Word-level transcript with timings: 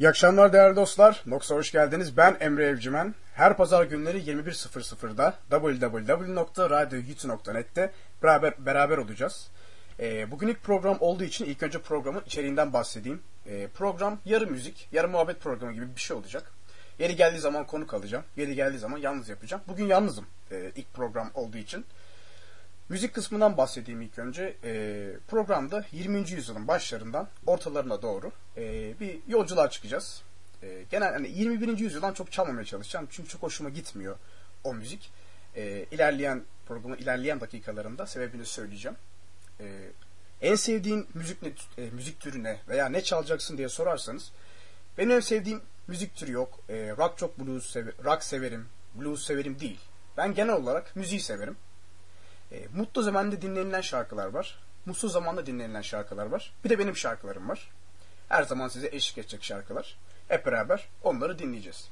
İyi 0.00 0.08
akşamlar 0.08 0.52
değerli 0.52 0.76
dostlar. 0.76 1.22
Nox'a 1.26 1.54
hoş 1.54 1.72
geldiniz. 1.72 2.16
Ben 2.16 2.36
Emre 2.40 2.66
Evcimen. 2.66 3.14
Her 3.34 3.56
pazar 3.56 3.84
günleri 3.84 4.18
21.00'da 4.18 5.34
www.radyoyut.net'te 5.50 7.92
beraber, 8.22 8.66
beraber 8.66 8.98
olacağız. 8.98 9.48
E, 10.00 10.30
bugün 10.30 10.48
ilk 10.48 10.62
program 10.62 10.96
olduğu 11.00 11.24
için 11.24 11.44
ilk 11.44 11.62
önce 11.62 11.78
programın 11.78 12.22
içeriğinden 12.26 12.72
bahsedeyim. 12.72 13.22
E, 13.46 13.68
program 13.68 14.18
yarı 14.24 14.46
müzik, 14.46 14.88
yarı 14.92 15.08
muhabbet 15.08 15.40
programı 15.40 15.72
gibi 15.72 15.96
bir 15.96 16.00
şey 16.00 16.16
olacak. 16.16 16.52
Yeri 16.98 17.16
geldiği 17.16 17.38
zaman 17.38 17.66
konuk 17.66 17.94
alacağım. 17.94 18.24
Yeri 18.36 18.54
geldiği 18.54 18.78
zaman 18.78 18.98
yalnız 18.98 19.28
yapacağım. 19.28 19.62
Bugün 19.68 19.86
yalnızım 19.86 20.26
e, 20.50 20.72
ilk 20.76 20.94
program 20.94 21.30
olduğu 21.34 21.58
için. 21.58 21.84
Müzik 22.88 23.14
kısmından 23.14 23.56
bahsedeyim 23.56 24.02
ilk 24.02 24.18
önce. 24.18 24.56
E, 24.64 25.12
programda 25.28 25.84
20. 25.92 26.30
yüzyılın 26.30 26.68
başlarından 26.68 27.28
ortalarına 27.46 28.02
doğru 28.02 28.32
e, 28.56 28.94
bir 29.00 29.18
yolculuğa 29.28 29.70
çıkacağız. 29.70 30.22
E, 30.62 30.84
genel 30.90 31.12
hani 31.12 31.28
21. 31.28 31.78
yüzyıldan 31.78 32.12
çok 32.12 32.32
çalmamaya 32.32 32.64
çalışacağım. 32.64 33.06
Çünkü 33.10 33.28
çok 33.28 33.42
hoşuma 33.42 33.70
gitmiyor 33.70 34.16
o 34.64 34.74
müzik. 34.74 35.10
E, 35.56 35.86
ilerleyen 35.90 36.42
programın 36.66 36.96
ilerleyen 36.96 37.40
dakikalarında 37.40 38.06
sebebini 38.06 38.46
söyleyeceğim. 38.46 38.96
E, 39.60 39.66
en 40.42 40.54
sevdiğin 40.54 41.06
müzik 41.14 41.42
ne, 41.42 41.48
e, 41.78 41.90
müzik 41.90 42.20
türü 42.20 42.42
ne 42.42 42.60
veya 42.68 42.88
ne 42.88 43.02
çalacaksın 43.02 43.58
diye 43.58 43.68
sorarsanız 43.68 44.32
benim 44.98 45.10
en 45.10 45.20
sevdiğim 45.20 45.60
müzik 45.88 46.16
türü 46.16 46.32
yok. 46.32 46.60
E, 46.68 46.74
rock 46.98 47.18
çok 47.18 47.38
blues 47.38 47.70
sever, 47.70 47.92
rock 48.04 48.22
severim, 48.24 48.68
blues 48.94 49.26
severim 49.26 49.60
değil. 49.60 49.80
Ben 50.16 50.34
genel 50.34 50.54
olarak 50.54 50.96
müziği 50.96 51.20
severim. 51.20 51.56
E, 52.52 52.66
mutlu 52.74 53.02
zamanda 53.02 53.42
dinlenilen 53.42 53.80
şarkılar 53.80 54.26
var. 54.26 54.58
Mutsuz 54.86 55.12
zamanda 55.12 55.46
dinlenilen 55.46 55.82
şarkılar 55.82 56.26
var. 56.26 56.52
Bir 56.64 56.70
de 56.70 56.78
benim 56.78 56.96
şarkılarım 56.96 57.48
var. 57.48 57.70
Her 58.28 58.42
zaman 58.42 58.68
size 58.68 58.88
eşlik 58.92 59.18
edecek 59.18 59.44
şarkılar. 59.44 59.96
Hep 60.28 60.46
beraber 60.46 60.88
onları 61.02 61.38
dinleyeceğiz. 61.38 61.88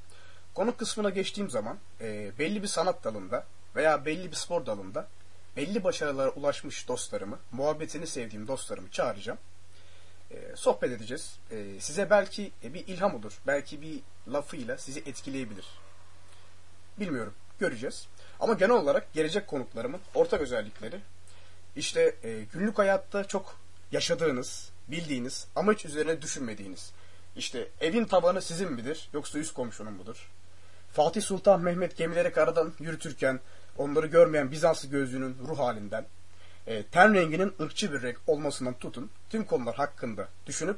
Konuk 0.54 0.78
kısmına 0.78 1.10
geçtiğim 1.10 1.50
zaman 1.50 1.78
e, 2.00 2.32
belli 2.38 2.62
bir 2.62 2.68
sanat 2.68 3.04
dalında 3.04 3.46
veya 3.76 4.04
belli 4.04 4.30
bir 4.30 4.36
spor 4.36 4.66
dalında 4.66 5.08
belli 5.56 5.84
başarılara 5.84 6.30
ulaşmış 6.30 6.88
dostlarımı, 6.88 7.38
muhabbetini 7.52 8.06
sevdiğim 8.06 8.48
dostlarımı 8.48 8.90
çağıracağım. 8.90 9.38
E, 10.30 10.56
sohbet 10.56 10.92
edeceğiz. 10.92 11.38
E, 11.50 11.80
size 11.80 12.10
belki 12.10 12.52
e, 12.64 12.74
bir 12.74 12.86
ilham 12.86 13.14
olur. 13.14 13.32
Belki 13.46 13.82
bir 13.82 14.00
lafıyla 14.32 14.78
sizi 14.78 15.00
etkileyebilir. 15.00 15.66
Bilmiyorum. 17.00 17.34
Göreceğiz. 17.58 18.08
Ama 18.40 18.52
genel 18.52 18.70
olarak 18.70 19.12
gelecek 19.12 19.46
konuklarımın 19.46 20.00
ortak 20.14 20.40
özellikleri 20.40 21.00
işte 21.76 22.14
e, 22.22 22.40
günlük 22.52 22.78
hayatta 22.78 23.24
çok 23.24 23.56
yaşadığınız, 23.92 24.70
bildiğiniz 24.88 25.46
ama 25.56 25.72
hiç 25.72 25.84
üzerine 25.84 26.22
düşünmediğiniz. 26.22 26.92
İşte 27.36 27.68
evin 27.80 28.04
tabanı 28.04 28.42
sizin 28.42 28.72
midir 28.72 29.08
yoksa 29.12 29.38
üst 29.38 29.54
komşunun 29.54 29.92
mudur? 29.92 30.30
Fatih 30.92 31.22
Sultan 31.22 31.60
Mehmet 31.60 31.96
gemileri 31.96 32.32
karadan 32.32 32.72
yürütürken 32.78 33.40
onları 33.78 34.06
görmeyen 34.06 34.50
Bizanslı 34.50 34.88
gözlüğünün 34.88 35.36
ruh 35.48 35.58
halinden, 35.58 36.06
e, 36.66 36.82
ten 36.82 37.14
renginin 37.14 37.54
ırkçı 37.60 37.92
bir 37.92 38.02
renk 38.02 38.20
olmasından 38.26 38.74
tutun 38.74 39.10
tüm 39.30 39.44
konular 39.44 39.74
hakkında 39.74 40.28
düşünüp 40.46 40.76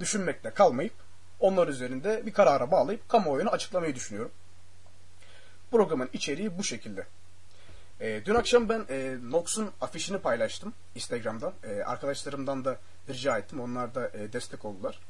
düşünmekle 0.00 0.50
kalmayıp 0.50 0.94
onlar 1.40 1.68
üzerinde 1.68 2.26
bir 2.26 2.32
karara 2.32 2.70
bağlayıp 2.70 3.08
kamuoyuna 3.08 3.50
açıklamayı 3.50 3.94
düşünüyorum. 3.94 4.32
Programın 5.74 6.10
içeriği 6.12 6.58
bu 6.58 6.64
şekilde. 6.64 7.06
E, 8.00 8.22
dün 8.24 8.34
akşam 8.34 8.68
ben 8.68 8.86
e, 8.90 9.16
Nox'un 9.30 9.70
afişini 9.80 10.18
paylaştım 10.18 10.74
Instagram'da. 10.94 11.52
E, 11.64 11.82
arkadaşlarımdan 11.82 12.64
da 12.64 12.78
rica 13.08 13.38
ettim. 13.38 13.60
Onlar 13.60 13.94
da 13.94 14.08
e, 14.08 14.32
destek 14.32 14.64
oldular. 14.64 15.00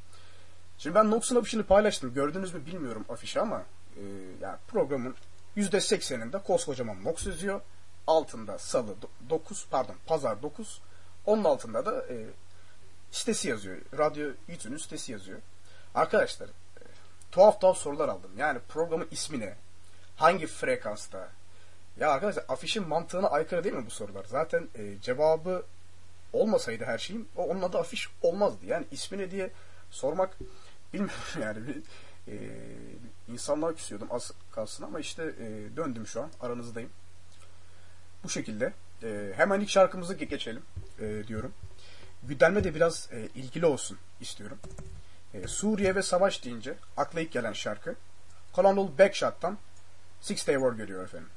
Şimdi 0.77 0.95
ben 0.95 1.11
Nox'un 1.11 1.35
afişini 1.35 1.63
paylaştım. 1.63 2.13
Gördünüz 2.13 2.53
mü 2.53 2.65
bilmiyorum 2.65 3.05
afişi 3.09 3.39
ama 3.41 3.63
e, 3.95 4.01
yani 4.41 4.57
programın 4.67 5.15
%80'inde 5.57 6.43
koskocaman 6.43 7.03
Nox 7.03 7.27
yazıyor. 7.27 7.61
Altında 8.07 8.57
salı 8.57 8.95
9 9.29 9.67
pardon 9.71 9.95
pazar 10.05 10.41
9. 10.41 10.81
Onun 11.25 11.43
altında 11.43 11.85
da 11.85 12.05
e, 12.07 12.25
sitesi 13.11 13.49
yazıyor. 13.49 13.77
Radyo 13.97 14.29
YouTube'un 14.47 14.77
sitesi 14.77 15.11
yazıyor. 15.11 15.39
Arkadaşlar 15.95 16.47
e, 16.47 16.83
tuhaf 17.31 17.61
tuhaf 17.61 17.77
sorular 17.77 18.09
aldım. 18.09 18.31
Yani 18.37 18.59
programın 18.69 19.07
ismi 19.11 19.39
ne? 19.39 19.64
Hangi 20.15 20.47
frekansta? 20.47 21.29
Ya 21.99 22.11
arkadaşlar 22.11 22.45
afişin 22.47 22.87
mantığına 22.87 23.27
aykırı 23.27 23.63
değil 23.63 23.75
mi 23.75 23.85
bu 23.85 23.89
sorular? 23.89 24.25
Zaten 24.27 24.67
e, 24.75 25.01
cevabı 25.01 25.63
olmasaydı 26.33 26.85
her 26.85 26.97
şeyin 26.97 27.29
o 27.35 27.43
onun 27.43 27.61
adı 27.61 27.77
afiş 27.77 28.09
olmazdı. 28.21 28.65
Yani 28.65 28.85
ismi 28.91 29.17
ne 29.17 29.31
diye 29.31 29.49
sormak 29.91 30.37
bilmiyorum 30.93 31.41
yani. 31.41 31.67
Bir, 31.67 31.75
e, 32.27 32.35
insanlığa 33.27 33.75
küsüyordum 33.75 34.07
az 34.11 34.31
kalsın 34.51 34.83
ama 34.83 34.99
işte 34.99 35.23
e, 35.23 35.77
döndüm 35.77 36.07
şu 36.07 36.21
an 36.21 36.29
aranızdayım. 36.41 36.89
Bu 38.23 38.29
şekilde. 38.29 38.73
E, 39.03 39.33
hemen 39.35 39.59
ilk 39.59 39.69
şarkımızı 39.69 40.13
geçelim 40.13 40.63
e, 40.99 41.23
diyorum. 41.27 41.53
Gündemle 42.23 42.63
de 42.63 42.75
biraz 42.75 43.09
e, 43.11 43.29
ilgili 43.35 43.65
olsun 43.65 43.97
istiyorum. 44.21 44.59
E, 45.33 45.47
Suriye 45.47 45.95
ve 45.95 46.01
savaş 46.01 46.45
deyince 46.45 46.75
akla 46.97 47.21
ilk 47.21 47.31
gelen 47.31 47.53
şarkı 47.53 47.95
Colonel 48.55 48.97
Backshot'tan 48.97 49.57
Six 50.21 50.47
Day 50.47 50.55
War 50.55 50.73
görüyor 50.73 51.03
efendim. 51.03 51.29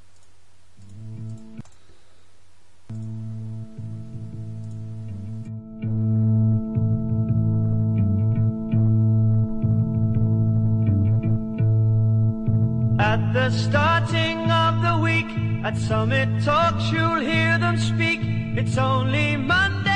At 12.99 13.33
the 13.33 13.49
starting 13.51 14.51
of 14.51 14.81
the 14.81 14.97
week, 15.01 15.65
at 15.65 15.77
Summit 15.77 16.43
Talks, 16.45 16.91
you'll 16.91 17.21
hear 17.21 17.59
them 17.59 17.77
speak. 17.77 18.19
It's 18.57 18.77
only 18.77 19.37
Monday. 19.37 19.88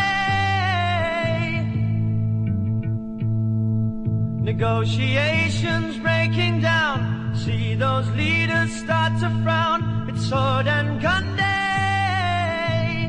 Negotiations 4.44 5.98
breaking 6.00 6.60
down. 6.60 7.34
See 7.34 7.76
those 7.76 8.10
leaders 8.10 8.76
start 8.76 9.14
to 9.22 9.30
frown. 9.42 10.10
It's 10.10 10.28
sword 10.28 10.68
and 10.68 11.02
gun 11.02 11.38
day. 11.38 13.08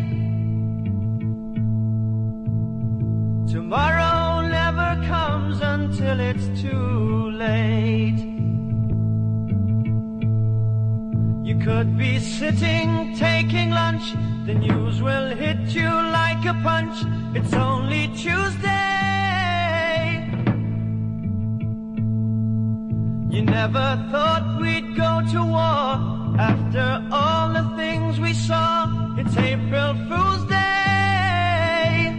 Tomorrow 3.53 4.47
never 4.47 5.05
comes 5.09 5.61
until 5.61 6.21
it's 6.21 6.47
too 6.63 7.31
late. 7.33 8.21
You 11.43 11.59
could 11.59 11.99
be 11.99 12.21
sitting 12.21 13.17
taking 13.17 13.71
lunch. 13.71 14.05
The 14.47 14.55
news 14.55 15.03
will 15.03 15.35
hit 15.35 15.59
you 15.75 15.91
like 15.91 16.45
a 16.45 16.55
punch. 16.63 16.97
It's 17.35 17.53
only 17.55 18.07
Tuesday. 18.15 18.84
You 23.35 23.43
never 23.43 23.89
thought 24.13 24.61
we'd 24.61 24.95
go 24.95 25.21
to 25.33 25.43
war 25.43 26.39
after 26.39 27.05
all 27.11 27.53
the 27.53 27.65
things 27.77 28.21
we 28.21 28.33
saw. 28.33 28.87
It's 29.19 29.37
April 29.37 29.95
Fool's 30.07 30.45
Day. 30.47 32.15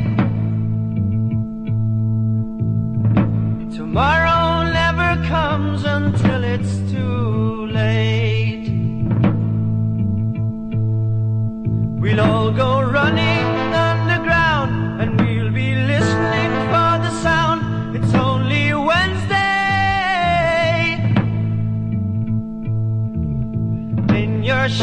Tomorrow 3.77 4.34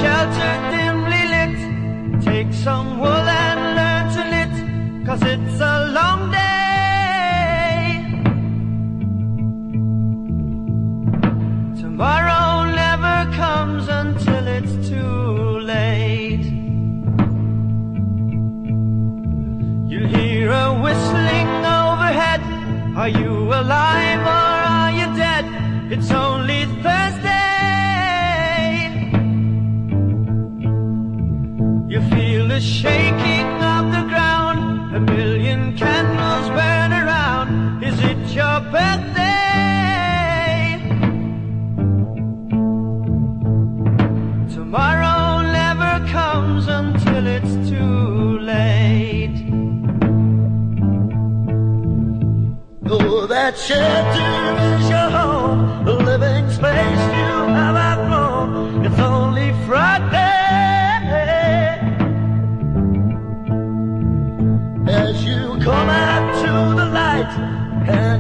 shelter 0.03 0.55
dimly 0.75 1.25
lit, 1.35 1.57
take 2.29 2.53
some 2.53 2.89
wool 2.99 3.27
and 3.45 3.61
learn 3.79 4.05
to 4.15 4.23
knit, 4.33 4.55
cause 5.07 5.23
it's 5.23 5.59
a 5.61 5.77
long 5.99 6.21
day. 6.31 6.43
Tomorrow 11.83 12.47
never 12.85 13.17
comes 13.43 13.85
until 14.01 14.45
it's 14.57 14.75
too 14.89 15.61
late. 15.75 16.47
You'll 19.91 20.11
hear 20.19 20.51
a 20.51 20.69
whistling 20.85 21.53
overhead. 21.81 22.43
Are 22.97 23.13
you 23.21 23.33
alive 23.61 24.23
or 24.37 24.51
are 24.79 24.93
you 24.99 25.07
dead? 25.25 25.45
It's 25.95 26.11
only 26.11 26.62
your 38.35 38.61
birthday. 38.61 39.23
Tomorrow 44.55 45.43
never 45.53 46.07
comes 46.09 46.67
until 46.67 47.27
it's 47.27 47.69
too 47.69 48.39
late. 48.39 49.39
Oh, 52.87 53.27
that 53.27 53.59
shelter 53.59 54.77
is 54.77 54.89
your 54.89 55.11
home, 55.11 55.87
a 55.87 55.93
living 55.93 56.51
space 56.51 57.17
you 57.17 57.42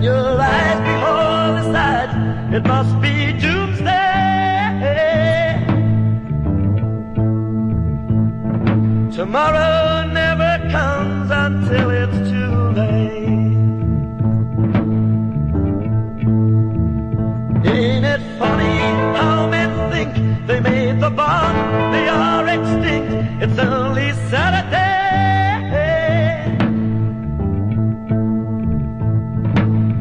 your 0.03 0.41
eyes 0.41 0.79
before 0.91 1.47
the 1.57 1.65
sight, 1.73 2.11
it 2.57 2.65
must 2.67 3.01
be 3.01 3.33
doomsday. 3.41 3.93
Tomorrow. 9.15 9.82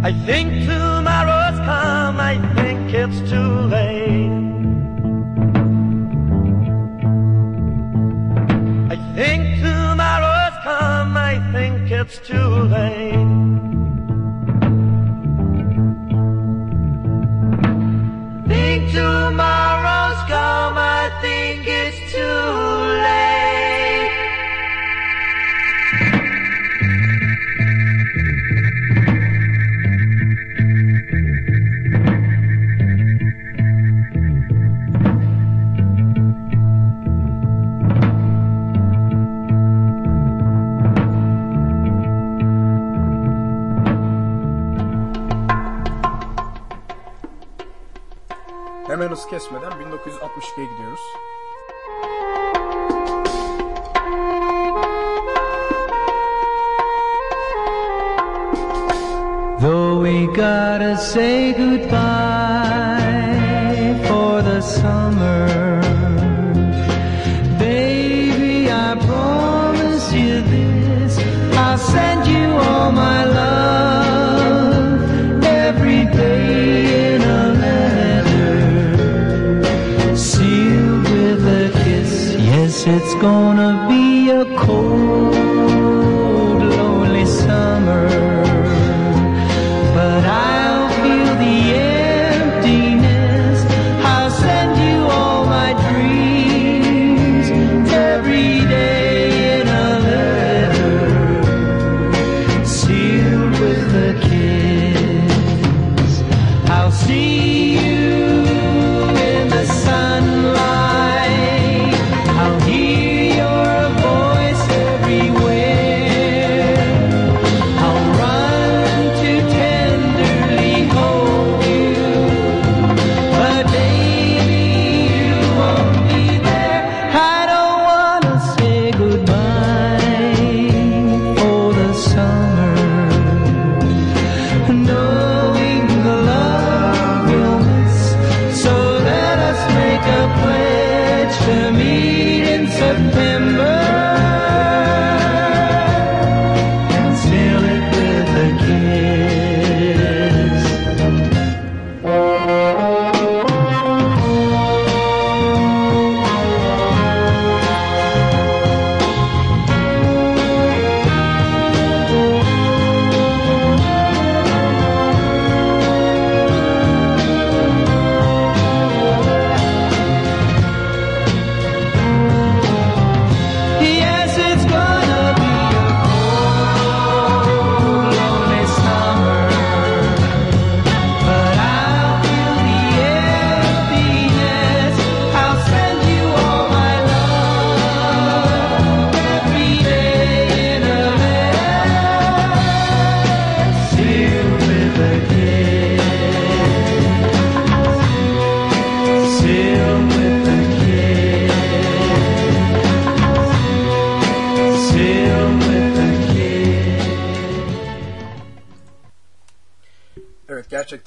I 0.04 0.12
think 0.26 0.66
to 0.66 0.91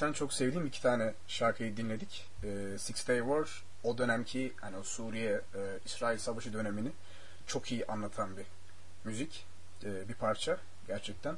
gerçekten 0.05 0.25
çok 0.25 0.33
sevdiğim 0.33 0.65
iki 0.65 0.81
tane 0.81 1.13
şarkıyı 1.27 1.77
dinledik. 1.77 2.27
E, 2.43 2.77
Six 2.77 3.07
Day 3.07 3.19
War 3.19 3.63
o 3.83 3.97
dönemki 3.97 4.53
hani 4.61 4.77
o 4.77 4.83
Suriye-İsrail 4.83 6.15
e, 6.15 6.19
Savaşı 6.19 6.53
dönemini 6.53 6.91
çok 7.47 7.71
iyi 7.71 7.85
anlatan 7.85 8.37
bir 8.37 8.45
müzik, 9.03 9.45
e, 9.83 10.07
bir 10.09 10.13
parça 10.13 10.57
gerçekten 10.87 11.35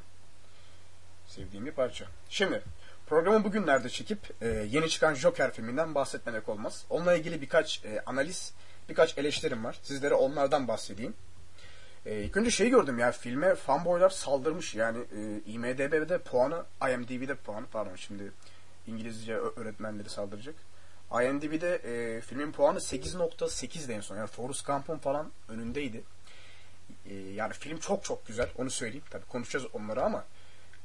sevdiğim 1.28 1.66
bir 1.66 1.72
parça. 1.72 2.06
Şimdi 2.30 2.62
programı 3.06 3.44
bugünlerde 3.44 3.90
çekip 3.90 4.20
e, 4.42 4.48
yeni 4.48 4.90
çıkan 4.90 5.14
Joker 5.14 5.52
filminden 5.52 5.96
bahsetmemek 5.96 6.50
olmaz. 6.50 6.86
Onunla 6.90 7.14
ilgili 7.14 7.42
birkaç 7.42 7.86
e, 7.86 8.02
analiz, 8.06 8.54
birkaç 8.90 9.18
eleştirim 9.18 9.64
var. 9.64 9.80
Sizlere 9.84 10.14
onlardan 10.14 10.68
bahsedeyim. 10.68 11.14
E, 12.06 12.24
ilk 12.24 12.38
önce 12.38 12.52
şeyi 12.52 12.70
gördüm 12.70 13.00
ya 13.00 13.12
filme 13.12 13.56
fanboylar 13.56 14.10
saldırmış 14.10 14.76
yani 14.76 14.98
e, 14.98 15.52
IMDB'de 15.52 16.18
puanı, 16.18 16.66
IMDb'de 16.82 17.36
puanı 17.36 17.66
pardon 17.72 17.96
şimdi 17.96 18.32
İngilizce 18.88 19.36
öğretmenleri 19.36 20.10
saldıracak. 20.10 20.56
IMDb'de 21.12 21.76
e, 21.76 22.22
filmin 22.22 22.52
puanı 22.52 22.78
8.8'de 22.78 23.94
en 23.94 24.02
son. 24.02 24.18
Yani 24.18 24.28
Forrest 24.28 24.66
Gump'ın 24.66 24.98
falan 24.98 25.32
önündeydi. 25.50 26.04
E, 27.06 27.16
yani 27.16 27.54
film 27.54 27.80
çok 27.80 28.04
çok 28.04 28.28
güzel. 28.28 28.50
Onu 28.58 28.70
söyleyeyim. 28.70 29.06
Tabii 29.10 29.26
konuşacağız 29.26 29.66
onları 29.74 30.04
ama 30.04 30.26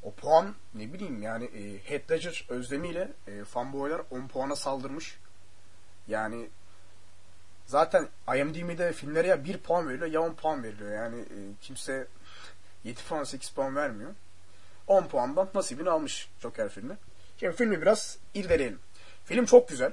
o 0.03 0.15
puan 0.15 0.55
ne 0.75 0.93
bileyim 0.93 1.23
yani 1.23 1.45
e, 1.45 1.91
Heath 1.91 2.11
Ledger 2.11 2.47
özlemiyle 2.49 3.13
e, 3.27 3.45
fanboylar 3.45 4.03
10 4.11 4.29
puana 4.29 4.57
saldırmış. 4.57 5.19
Yani 6.09 6.49
zaten 7.67 8.09
IMDb'de 8.37 8.93
filmlere 8.93 9.29
ya 9.29 9.45
1 9.45 9.59
puan 9.59 9.89
veriliyor 9.89 10.11
ya 10.11 10.21
10 10.21 10.35
puan 10.35 10.63
veriliyor. 10.63 10.93
Yani 10.93 11.21
e, 11.21 11.39
kimse 11.61 12.07
7 12.85 13.01
puan 13.09 13.25
8 13.25 13.51
puan 13.51 13.77
vermiyor. 13.77 14.11
10 14.87 15.05
puandan 15.07 15.49
nasibini 15.55 15.91
almış 15.91 16.29
Joker 16.41 16.69
filmi. 16.69 16.97
Şimdi 17.43 17.57
filmi 17.57 17.83
biraz 17.83 18.19
irdeleyelim. 18.35 18.79
Film 19.25 19.45
çok 19.45 19.69
güzel. 19.69 19.93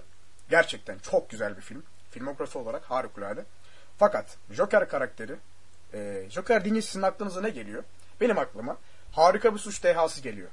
Gerçekten 0.49 0.99
çok 0.99 1.29
güzel 1.29 1.57
bir 1.57 1.61
film. 1.61 1.83
Filmografi 2.11 2.57
olarak 2.57 2.83
harikulade. 2.83 3.45
Fakat 3.97 4.37
Joker 4.51 4.89
karakteri 4.89 5.35
e, 5.93 6.25
Joker 6.29 6.65
deyince 6.65 6.81
sizin 6.81 7.01
aklınıza 7.01 7.41
ne 7.41 7.49
geliyor? 7.49 7.83
Benim 8.21 8.37
aklıma 8.37 8.77
harika 9.11 9.53
bir 9.53 9.59
suç 9.59 9.83
dehası 9.83 10.21
geliyor. 10.21 10.49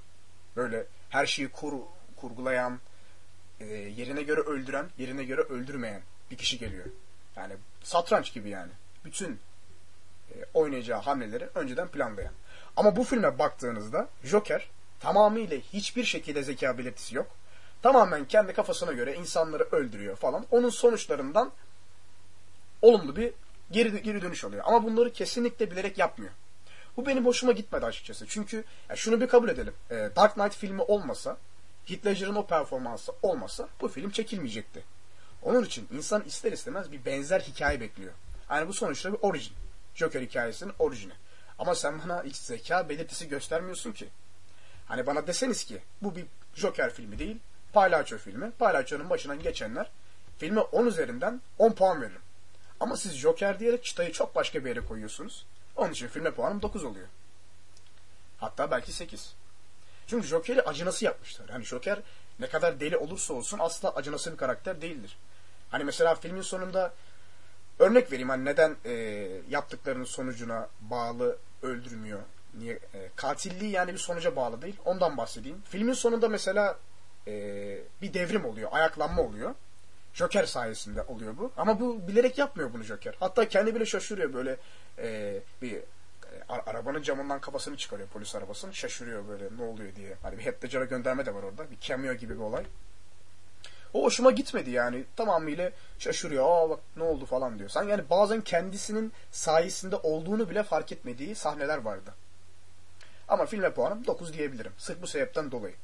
Böyle 0.56 0.86
her 1.10 1.26
şeyi 1.26 1.48
kur, 1.48 1.72
kurgulayan, 2.16 2.80
e, 3.60 3.64
yerine 3.74 4.22
göre 4.22 4.40
öldüren, 4.40 4.86
yerine 4.98 5.24
göre 5.24 5.40
öldürmeyen 5.40 6.02
bir 6.30 6.36
kişi 6.36 6.58
geliyor. 6.58 6.86
Yani 7.36 7.54
satranç 7.82 8.32
gibi 8.32 8.48
yani. 8.48 8.72
Bütün 9.04 9.40
e, 10.30 10.34
oynayacağı 10.54 11.00
hamleleri 11.00 11.48
önceden 11.54 11.88
planlayan. 11.88 12.32
Ama 12.76 12.96
bu 12.96 13.04
filme 13.04 13.38
baktığınızda 13.38 14.08
Joker 14.24 14.68
tamamıyla 15.00 15.58
hiçbir 15.72 16.04
şekilde 16.04 16.42
zeka 16.42 16.78
belirtisi 16.78 17.16
yok. 17.16 17.26
Tamamen 17.82 18.24
kendi 18.24 18.52
kafasına 18.52 18.92
göre 18.92 19.14
insanları 19.14 19.62
öldürüyor 19.72 20.16
falan. 20.16 20.46
Onun 20.50 20.70
sonuçlarından 20.70 21.52
olumlu 22.82 23.16
bir 23.16 23.32
geri, 23.70 24.02
geri 24.02 24.22
dönüş 24.22 24.44
oluyor. 24.44 24.64
Ama 24.66 24.84
bunları 24.84 25.12
kesinlikle 25.12 25.70
bilerek 25.70 25.98
yapmıyor. 25.98 26.32
Bu 26.96 27.06
benim 27.06 27.26
hoşuma 27.26 27.52
gitmedi 27.52 27.86
açıkçası. 27.86 28.26
Çünkü 28.28 28.64
ya 28.88 28.96
şunu 28.96 29.20
bir 29.20 29.26
kabul 29.26 29.48
edelim. 29.48 29.74
E, 29.90 29.94
Dark 29.94 30.34
Knight 30.34 30.56
filmi 30.56 30.82
olmasa, 30.82 31.36
Heath 31.86 32.06
Ledger'ın 32.06 32.34
o 32.34 32.46
performansı 32.46 33.12
olmasa 33.22 33.68
bu 33.80 33.88
film 33.88 34.10
çekilmeyecekti. 34.10 34.84
Onun 35.42 35.64
için 35.64 35.88
insan 35.92 36.22
ister 36.22 36.52
istemez 36.52 36.92
bir 36.92 37.04
benzer 37.04 37.40
hikaye 37.40 37.80
bekliyor. 37.80 38.12
Yani 38.50 38.68
bu 38.68 38.72
sonuçta 38.72 39.12
bir 39.12 39.18
orijin. 39.22 39.52
Joker 39.94 40.22
hikayesinin 40.22 40.72
orijini. 40.78 41.12
Ama 41.58 41.74
sen 41.74 42.00
bana 42.04 42.24
hiç 42.24 42.36
zeka 42.36 42.88
belirtisi 42.88 43.28
göstermiyorsun 43.28 43.92
ki. 43.92 44.08
Hani 44.86 45.06
bana 45.06 45.26
deseniz 45.26 45.64
ki 45.64 45.82
bu 46.02 46.16
bir 46.16 46.26
Joker 46.54 46.94
filmi 46.94 47.18
değil, 47.18 47.38
palyaço 47.72 48.18
filmi. 48.18 48.50
Palyaçonun 48.50 49.10
başından 49.10 49.42
geçenler 49.42 49.90
filme 50.38 50.60
10 50.60 50.86
üzerinden 50.86 51.40
10 51.58 51.72
puan 51.72 52.02
veririm. 52.02 52.20
Ama 52.80 52.96
siz 52.96 53.12
Joker 53.12 53.60
diyerek 53.60 53.84
çıtayı 53.84 54.12
çok 54.12 54.34
başka 54.34 54.64
bir 54.64 54.68
yere 54.68 54.80
koyuyorsunuz. 54.80 55.46
Onun 55.76 55.92
için 55.92 56.08
filme 56.08 56.30
puanım 56.30 56.62
9 56.62 56.84
oluyor. 56.84 57.06
Hatta 58.38 58.70
belki 58.70 58.92
8. 58.92 59.34
Çünkü 60.06 60.26
Joker'i 60.26 60.62
acınası 60.62 61.04
yapmışlar. 61.04 61.48
Yani 61.48 61.64
Joker 61.64 61.98
ne 62.38 62.48
kadar 62.48 62.80
deli 62.80 62.96
olursa 62.96 63.34
olsun 63.34 63.58
asla 63.58 63.90
acınası 63.94 64.32
bir 64.32 64.36
karakter 64.36 64.80
değildir. 64.80 65.16
Hani 65.70 65.84
mesela 65.84 66.14
filmin 66.14 66.42
sonunda 66.42 66.92
örnek 67.78 68.12
vereyim 68.12 68.28
hani 68.28 68.44
neden 68.44 68.76
e, 68.84 68.92
yaptıklarının 69.50 70.04
sonucuna 70.04 70.68
bağlı 70.80 71.38
öldürmüyor. 71.62 72.20
Niye 72.56 72.74
e, 72.74 73.10
katilliği 73.16 73.70
yani 73.70 73.92
bir 73.92 73.98
sonuca 73.98 74.36
bağlı 74.36 74.62
değil. 74.62 74.76
Ondan 74.84 75.16
bahsedeyim. 75.16 75.62
Filmin 75.70 75.92
sonunda 75.92 76.28
mesela 76.28 76.78
e, 77.26 77.32
bir 78.02 78.14
devrim 78.14 78.44
oluyor, 78.44 78.68
ayaklanma 78.72 79.22
oluyor. 79.22 79.54
Joker 80.14 80.44
sayesinde 80.44 81.02
oluyor 81.02 81.38
bu. 81.38 81.52
Ama 81.56 81.80
bu 81.80 82.08
bilerek 82.08 82.38
yapmıyor 82.38 82.72
bunu 82.72 82.82
Joker. 82.82 83.14
Hatta 83.20 83.48
kendi 83.48 83.74
bile 83.74 83.86
şaşırıyor 83.86 84.32
böyle 84.32 84.56
e, 84.98 85.38
bir 85.62 85.72
e, 85.76 85.82
arabanın 86.48 87.02
camından 87.02 87.40
kafasını 87.40 87.76
çıkarıyor 87.76 88.08
polis 88.08 88.34
arabasının. 88.34 88.72
Şaşırıyor 88.72 89.28
böyle 89.28 89.44
ne 89.58 89.62
oluyor 89.62 89.96
diye. 89.96 90.16
Hani 90.22 90.38
bir 90.38 90.44
Heath 90.44 90.64
Ledger'a 90.64 90.84
gönderme 90.84 91.26
de 91.26 91.34
var 91.34 91.42
orada. 91.42 91.70
Bir 91.70 91.80
cameo 91.80 92.14
gibi 92.14 92.34
bir 92.34 92.40
olay. 92.40 92.64
O 93.94 94.02
hoşuma 94.02 94.30
gitmedi 94.30 94.70
yani. 94.70 95.04
Tamamıyla 95.16 95.70
şaşırıyor. 95.98 96.44
Aa 96.48 96.70
bak 96.70 96.80
ne 96.96 97.02
oldu 97.02 97.26
falan 97.26 97.58
diyor. 97.58 97.70
Sen 97.70 97.82
yani 97.82 98.02
bazen 98.10 98.40
kendisinin 98.40 99.12
sayesinde 99.30 99.96
olduğunu 99.96 100.50
bile 100.50 100.62
fark 100.62 100.92
etmediği 100.92 101.34
sahneler 101.34 101.78
vardı. 101.78 102.14
Ama 103.28 103.46
filme 103.46 103.70
puanım 103.70 104.06
9 104.06 104.32
diyebilirim. 104.32 104.72
Sırf 104.78 105.02
bu 105.02 105.06
sebepten 105.06 105.50
dolayı. 105.50 105.74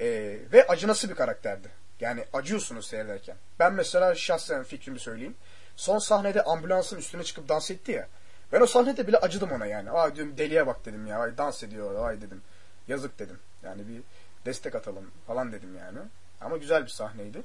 Ee, 0.00 0.38
ve 0.52 0.66
acınası 0.66 1.10
bir 1.10 1.14
karakterdi. 1.14 1.68
Yani 2.00 2.24
acıyorsunuz 2.32 2.86
seyrederken. 2.86 3.36
Ben 3.58 3.72
mesela 3.72 4.14
şahsen 4.14 4.62
fikrimi 4.62 4.98
söyleyeyim. 5.00 5.36
Son 5.76 5.98
sahnede 5.98 6.42
ambulansın 6.42 6.96
üstüne 6.96 7.24
çıkıp 7.24 7.48
dans 7.48 7.70
etti 7.70 7.92
ya. 7.92 8.08
Ben 8.52 8.60
o 8.60 8.66
sahnede 8.66 9.06
bile 9.06 9.16
acıdım 9.16 9.52
ona 9.52 9.66
yani. 9.66 9.90
Ay 9.90 10.14
diyorum 10.14 10.38
deliye 10.38 10.66
bak 10.66 10.84
dedim 10.86 11.06
ya. 11.06 11.18
Ay 11.18 11.38
dans 11.38 11.62
ediyor. 11.62 12.08
Ay 12.08 12.20
dedim. 12.20 12.42
Yazık 12.88 13.18
dedim. 13.18 13.38
Yani 13.62 13.88
bir 13.88 14.02
destek 14.44 14.74
atalım 14.74 15.10
falan 15.26 15.52
dedim 15.52 15.76
yani. 15.78 15.98
Ama 16.40 16.56
güzel 16.56 16.82
bir 16.82 16.90
sahneydi. 16.90 17.42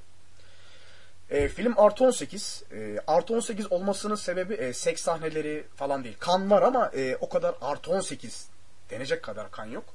E, 1.30 1.48
film 1.48 1.74
artı 1.78 2.04
18. 2.04 2.64
E, 2.72 3.00
artı 3.08 3.34
18 3.34 3.72
olmasının 3.72 4.16
sebebi 4.16 4.54
e, 4.54 4.74
seks 4.74 5.02
sahneleri 5.02 5.66
falan 5.76 6.04
değil. 6.04 6.16
Kan 6.20 6.50
var 6.52 6.62
ama 6.62 6.92
e, 6.96 7.16
o 7.16 7.30
kadar 7.30 7.56
artı 7.62 7.92
18 7.92 8.48
denecek 8.90 9.24
kadar 9.24 9.52
kan 9.52 9.66
yok. 9.66 9.86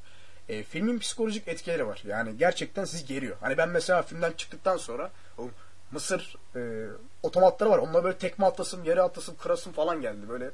E, 0.48 0.62
filmin 0.62 0.98
psikolojik 0.98 1.48
etkileri 1.48 1.86
var. 1.86 2.02
Yani 2.06 2.38
gerçekten 2.38 2.84
sizi 2.84 3.06
geriyor. 3.06 3.36
Hani 3.40 3.58
ben 3.58 3.68
mesela 3.68 4.02
filmden 4.02 4.32
çıktıktan 4.32 4.76
sonra 4.76 5.10
o 5.38 5.48
Mısır 5.92 6.36
e, 6.56 6.86
otomatları 7.22 7.70
var. 7.70 7.78
Onlara 7.78 8.04
böyle 8.04 8.18
tekme 8.18 8.46
atlasım, 8.46 8.84
yere 8.84 9.02
atlasım, 9.02 9.36
kırasım 9.36 9.72
falan 9.72 10.00
geldi. 10.00 10.28
Böyle 10.28 10.50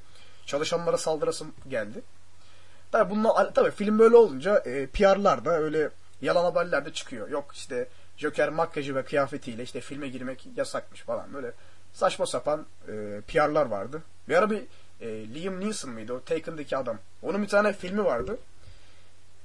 çalışanlara 0.46 0.98
saldırasım 0.98 1.54
geldi. 1.68 2.02
Tabii 2.92 3.10
bunlar 3.10 3.54
tabii 3.54 3.70
film 3.70 3.98
böyle 3.98 4.16
olunca 4.16 4.58
e, 4.58 4.86
PR'lar 4.86 5.44
da 5.44 5.58
öyle 5.58 5.90
yalan 6.22 6.44
haberler 6.44 6.84
de 6.84 6.92
çıkıyor. 6.92 7.28
Yok 7.28 7.50
işte 7.54 7.88
Joker 8.16 8.48
makyajı 8.48 8.94
ve 8.94 9.04
kıyafetiyle 9.04 9.62
işte 9.62 9.80
filme 9.80 10.08
girmek 10.08 10.48
yasakmış 10.56 11.02
falan 11.02 11.34
böyle 11.34 11.52
saçma 11.92 12.26
sapan 12.26 12.66
e, 12.88 13.20
PR'lar 13.28 13.66
vardı. 13.66 14.02
Bir 14.28 14.36
ara 14.36 14.50
bir 14.50 14.62
e, 15.00 15.34
Liam 15.34 15.60
Neeson 15.60 15.90
mıydı 15.90 16.12
o 16.12 16.20
Taken'daki 16.20 16.76
adam. 16.76 16.98
Onun 17.22 17.42
bir 17.42 17.48
tane 17.48 17.72
filmi 17.72 18.04
vardı. 18.04 18.38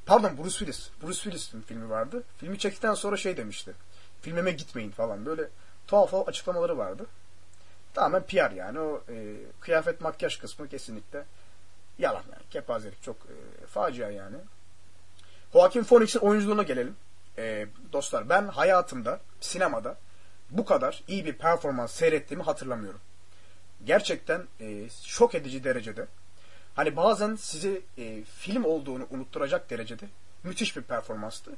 Pardon 0.05 0.37
Bruce 0.37 0.57
Willis. 0.57 0.89
Bruce 1.01 1.21
Willis'in 1.21 1.61
filmi 1.61 1.89
vardı. 1.89 2.23
Filmi 2.37 2.59
çektikten 2.59 2.93
sonra 2.93 3.17
şey 3.17 3.37
demişti. 3.37 3.73
Filmime 4.21 4.51
gitmeyin 4.51 4.91
falan. 4.91 5.25
Böyle 5.25 5.47
tuhaf 5.87 6.27
açıklamaları 6.27 6.77
vardı. 6.77 7.05
Tamamen 7.93 8.23
PR 8.23 8.51
yani. 8.51 8.79
O 8.79 9.03
e, 9.09 9.35
kıyafet 9.59 10.01
makyaj 10.01 10.39
kısmı 10.39 10.67
kesinlikle 10.67 11.23
yalan 11.99 12.23
yani. 12.31 12.43
Kepazelik. 12.49 13.03
Çok 13.03 13.15
e, 13.15 13.65
facia 13.65 14.09
yani. 14.09 14.37
Joaquin 15.53 15.83
Phoenix'in 15.83 16.19
oyunculuğuna 16.19 16.63
gelelim. 16.63 16.95
E, 17.37 17.67
dostlar 17.93 18.29
ben 18.29 18.47
hayatımda 18.47 19.19
sinemada 19.41 19.97
bu 20.49 20.65
kadar 20.65 21.03
iyi 21.07 21.25
bir 21.25 21.33
performans 21.33 21.91
seyrettiğimi 21.91 22.43
hatırlamıyorum. 22.43 22.99
Gerçekten 23.85 24.43
e, 24.59 24.89
şok 25.03 25.35
edici 25.35 25.63
derecede. 25.63 26.05
Hani 26.75 26.95
bazen 26.95 27.35
sizi 27.35 27.81
e, 27.97 28.23
film 28.23 28.63
olduğunu 28.65 29.07
unutturacak 29.09 29.69
derecede 29.69 30.05
müthiş 30.43 30.77
bir 30.77 30.81
performanstı. 30.81 31.51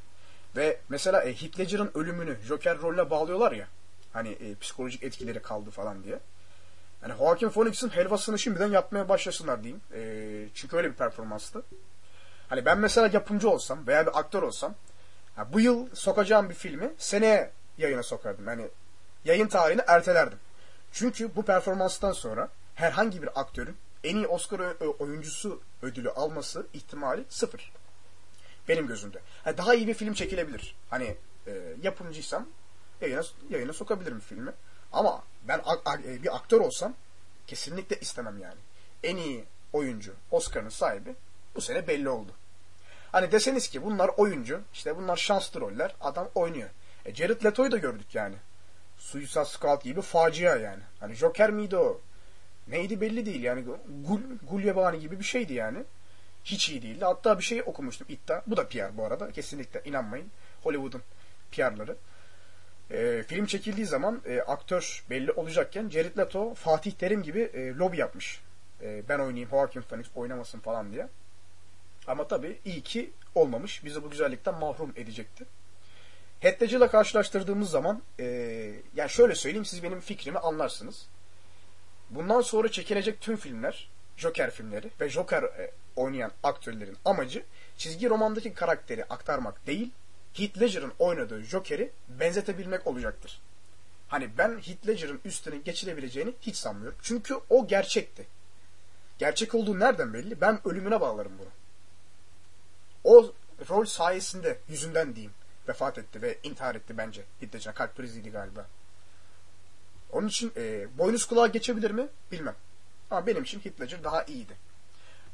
Ve 0.56 0.78
mesela 0.90 1.24
e, 1.24 1.34
Heath 1.34 1.96
ölümünü 1.96 2.38
Joker 2.48 2.78
rolüne 2.78 3.10
bağlıyorlar 3.10 3.52
ya. 3.52 3.68
Hani 4.14 4.30
e, 4.30 4.56
psikolojik 4.56 5.04
etkileri 5.04 5.42
kaldı 5.42 5.70
falan 5.70 6.04
diye. 6.04 6.20
Yani 7.04 7.14
Joaquin 7.18 7.50
Phoenix'in 7.50 7.90
helvasını 7.90 8.40
şimdiden 8.40 8.68
yapmaya 8.68 9.10
başlasınlar 9.10 9.64
diyeyim. 9.64 9.82
E, 9.94 10.02
çünkü 10.54 10.78
öyle 10.78 10.90
bir 10.90 10.96
performanstı. 10.96 11.64
Hani 12.50 12.66
ben 12.66 12.80
mesela 12.80 13.10
yapımcı 13.14 13.50
olsam 13.50 13.88
veya 13.88 14.06
bir 14.06 14.20
aktör 14.20 14.44
olsam 14.44 14.76
ha, 15.36 15.54
bu 15.54 15.60
yıl 15.60 15.96
sokacağım 15.96 16.50
bir 16.50 16.56
filmi 16.56 16.92
seneye 16.98 17.52
yayına 17.78 18.04
sokardım. 18.04 18.48
Yani 18.48 18.68
yayın 19.26 19.48
tarihini 19.48 19.82
ertelerdim. 19.88 20.38
Çünkü 20.94 21.36
bu 21.36 21.46
performanstan 21.46 22.12
sonra 22.12 22.50
herhangi 22.76 23.22
bir 23.22 23.40
aktörün 23.40 23.78
en 24.04 24.16
iyi 24.16 24.28
Oscar 24.28 24.60
oyuncusu 25.00 25.62
ödülü 25.82 26.10
alması 26.10 26.68
ihtimali 26.74 27.24
sıfır. 27.30 27.72
Benim 28.68 28.88
gözümde. 28.88 29.20
Yani 29.46 29.58
daha 29.58 29.76
iyi 29.76 29.88
bir 29.88 29.94
film 29.94 30.14
çekilebilir. 30.14 30.76
Hani 30.90 31.16
e, 31.48 31.76
yapımcıysam 31.82 32.48
yayına, 33.02 33.24
yayına 33.50 33.74
sokabilirim 33.74 34.20
filmi. 34.20 34.52
Ama 34.92 35.24
ben 35.48 35.62
e, 36.04 36.24
bir 36.24 36.36
aktör 36.36 36.62
olsam 36.62 36.94
kesinlikle 37.48 38.00
istemem 38.00 38.40
yani. 38.40 38.60
En 39.04 39.18
iyi 39.18 39.46
oyuncu 39.74 40.14
Oscar'ın 40.32 40.70
sahibi 40.70 41.16
bu 41.56 41.62
sene 41.62 41.88
belli 41.88 42.10
oldu. 42.10 42.32
Hani 43.12 43.32
deseniz 43.32 43.68
ki 43.68 43.84
bunlar 43.84 44.12
oyuncu, 44.18 44.62
işte 44.74 44.98
bunlar 44.98 45.18
şanslı 45.18 45.62
roller, 45.62 45.96
adam 46.02 46.30
oynuyor. 46.36 46.70
E 47.06 47.16
Jared 47.16 47.44
Leto'yu 47.44 47.72
da 47.72 47.78
gördük 47.78 48.16
yani. 48.16 48.36
Suicide 49.04 49.46
Squad 49.46 49.84
gibi 49.84 50.02
facia 50.02 50.56
yani. 50.56 50.82
Hani 51.00 51.14
Joker 51.14 51.52
miydi 51.52 51.78
o? 51.78 52.02
Neydi 52.68 53.02
belli 53.02 53.26
değil 53.26 53.44
yani. 53.44 53.66
Gul, 54.08 54.20
Gulyabani 54.50 55.00
gibi 55.00 55.20
bir 55.20 55.24
şeydi 55.24 55.54
yani. 55.54 55.84
Hiç 56.44 56.70
iyi 56.70 56.82
değildi. 56.82 57.06
Hatta 57.06 57.40
bir 57.40 57.44
şey 57.44 57.62
okumuştum 57.62 58.08
iddia. 58.10 58.42
Bu 58.48 58.58
da 58.58 58.68
PR 58.68 58.98
bu 58.98 59.06
arada. 59.06 59.32
Kesinlikle 59.32 59.82
inanmayın. 59.86 60.32
Hollywood'un 60.64 61.02
PR'ları. 61.52 61.96
E, 62.92 63.24
film 63.28 63.46
çekildiği 63.46 63.86
zaman 63.86 64.22
e, 64.26 64.42
aktör 64.42 65.04
belli 65.10 65.32
olacakken 65.32 65.90
Jared 65.90 66.18
Leto 66.18 66.54
Fatih 66.54 66.92
Terim 66.92 67.24
gibi 67.24 67.42
e, 67.42 67.68
lobi 67.68 67.98
yapmış. 67.98 68.42
E, 68.82 69.10
ben 69.10 69.20
oynayayım, 69.20 69.50
Joaquin 69.50 69.82
Phoenix 69.82 70.06
oynamasın 70.16 70.60
falan 70.60 70.92
diye. 70.94 71.08
Ama 72.08 72.28
tabii 72.28 72.60
iyi 72.66 72.82
ki 72.82 73.12
olmamış. 73.36 73.86
Bizi 73.86 74.04
bu 74.04 74.10
güzellikten 74.10 74.56
mahrum 74.56 74.94
edecekti. 74.96 75.46
Ledger'la 76.44 76.88
karşılaştırdığımız 76.88 77.70
zaman 77.70 78.02
e, 78.20 78.26
yani 78.96 79.10
şöyle 79.10 79.36
söyleyeyim 79.36 79.66
siz 79.66 79.84
benim 79.84 80.00
fikrimi 80.00 80.40
anlarsınız. 80.40 81.06
Bundan 82.10 82.42
sonra 82.42 82.72
çekilecek 82.72 83.22
tüm 83.22 83.36
filmler 83.36 83.90
Joker 84.18 84.52
filmleri 84.52 84.90
ve 85.02 85.10
Joker 85.10 85.44
e, 85.44 85.72
oynayan 85.96 86.32
aktörlerin 86.44 86.98
amacı 87.06 87.44
çizgi 87.78 88.10
romandaki 88.10 88.54
karakteri 88.54 89.06
aktarmak 89.06 89.68
değil, 89.68 89.92
Heath 90.34 90.62
Ledger'ın 90.62 90.94
oynadığı 91.00 91.42
Joker'i 91.42 91.92
benzetebilmek 92.10 92.88
olacaktır. 92.88 93.42
Hani 94.08 94.30
ben 94.38 94.50
Heath 94.50 94.88
Ledger'ın 94.88 95.22
üstüne 95.26 95.58
geçilebileceğini 95.58 96.34
hiç 96.42 96.56
sanmıyorum. 96.56 96.98
Çünkü 97.02 97.36
o 97.50 97.68
gerçekti. 97.68 98.28
Gerçek 99.18 99.56
olduğu 99.56 99.80
nereden 99.80 100.14
belli? 100.14 100.42
Ben 100.42 100.60
ölümüne 100.66 101.02
bağlarım 101.02 101.32
bunu. 101.40 101.50
O 103.04 103.34
rol 103.70 103.86
sayesinde, 103.86 104.58
yüzünden 104.70 105.16
diyeyim, 105.16 105.34
vefat 105.68 105.98
etti 105.98 106.22
ve 106.22 106.38
intihar 106.44 106.76
etti 106.76 106.98
bence. 106.98 107.24
Ledger 107.44 107.76
kalp 107.76 107.98
kriziydi 107.98 108.32
galiba. 108.32 108.68
Onun 110.12 110.28
için 110.28 110.52
e, 110.58 110.88
boynuz 110.98 111.26
kulağa 111.26 111.48
geçebilir 111.48 111.92
mi? 111.92 112.08
Bilmem. 112.32 112.56
Ama 113.12 113.28
benim 113.28 113.44
için 113.44 113.60
Heath 113.60 114.04
daha 114.04 114.24
iyiydi. 114.24 114.54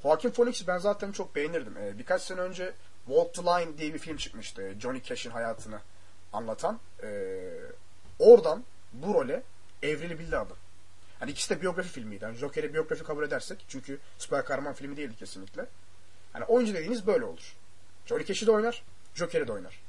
Joaquin 0.03 0.29
Phoenix'i 0.29 0.67
ben 0.67 0.77
zaten 0.77 1.11
çok 1.11 1.35
beğenirdim. 1.35 1.77
E, 1.77 1.97
birkaç 1.97 2.21
sene 2.21 2.41
önce 2.41 2.73
Walk 3.05 3.33
the 3.33 3.41
Line 3.41 3.77
diye 3.77 3.93
bir 3.93 3.99
film 3.99 4.17
çıkmıştı. 4.17 4.73
Johnny 4.79 5.03
Cash'in 5.03 5.29
hayatını 5.29 5.79
anlatan. 6.33 6.79
E, 7.03 7.39
oradan 8.19 8.63
bu 8.93 9.13
role 9.13 9.43
evrilebildi 9.83 10.37
adam. 10.37 10.57
Hani 11.19 11.31
ikisi 11.31 11.49
de 11.55 11.61
biyografi 11.61 11.89
filmiydi. 11.89 12.23
Yani 12.23 12.37
Joker'i 12.37 12.73
biyografi 12.73 13.03
kabul 13.03 13.23
edersek. 13.23 13.65
Çünkü 13.67 13.99
süper 14.17 14.45
kahraman 14.45 14.73
filmi 14.73 14.97
değildi 14.97 15.15
kesinlikle. 15.19 15.65
Hani 16.33 16.45
oyuncu 16.45 16.73
dediğiniz 16.73 17.07
böyle 17.07 17.25
olur. 17.25 17.55
Johnny 18.05 18.25
Cash'i 18.25 18.47
de 18.47 18.51
oynar, 18.51 18.83
Joker'i 19.15 19.47
de 19.47 19.51
oynar. 19.51 19.79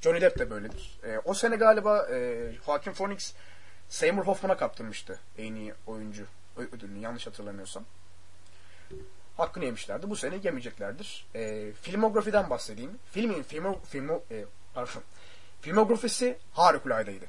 Johnny 0.00 0.20
Depp 0.20 0.38
de 0.38 0.50
böyledir. 0.50 0.98
E, 1.04 1.18
o 1.24 1.34
sene 1.34 1.56
galiba 1.56 2.06
e, 2.10 2.52
Joaquin 2.66 2.92
Phoenix 2.92 3.34
Seymour 3.88 4.26
Hoffman'a 4.26 4.56
kaptırmıştı 4.56 5.20
en 5.38 5.54
iyi 5.54 5.74
oyuncu 5.86 6.26
ödülünü 6.56 6.98
yanlış 6.98 7.26
hatırlamıyorsam. 7.26 7.84
Hakkını 9.36 9.64
yemişlerdi. 9.64 10.10
Bu 10.10 10.16
sene 10.16 10.38
yemeyeceklerdir. 10.44 11.26
E, 11.34 11.72
filmografiden 11.72 12.50
bahsedeyim. 12.50 12.98
Filmin 13.12 13.42
filmo, 13.42 13.80
filmo, 13.88 14.22
e, 14.30 14.44
pardon, 14.74 15.02
filmografisi 15.60 16.38
harikuladeydi. 16.52 17.28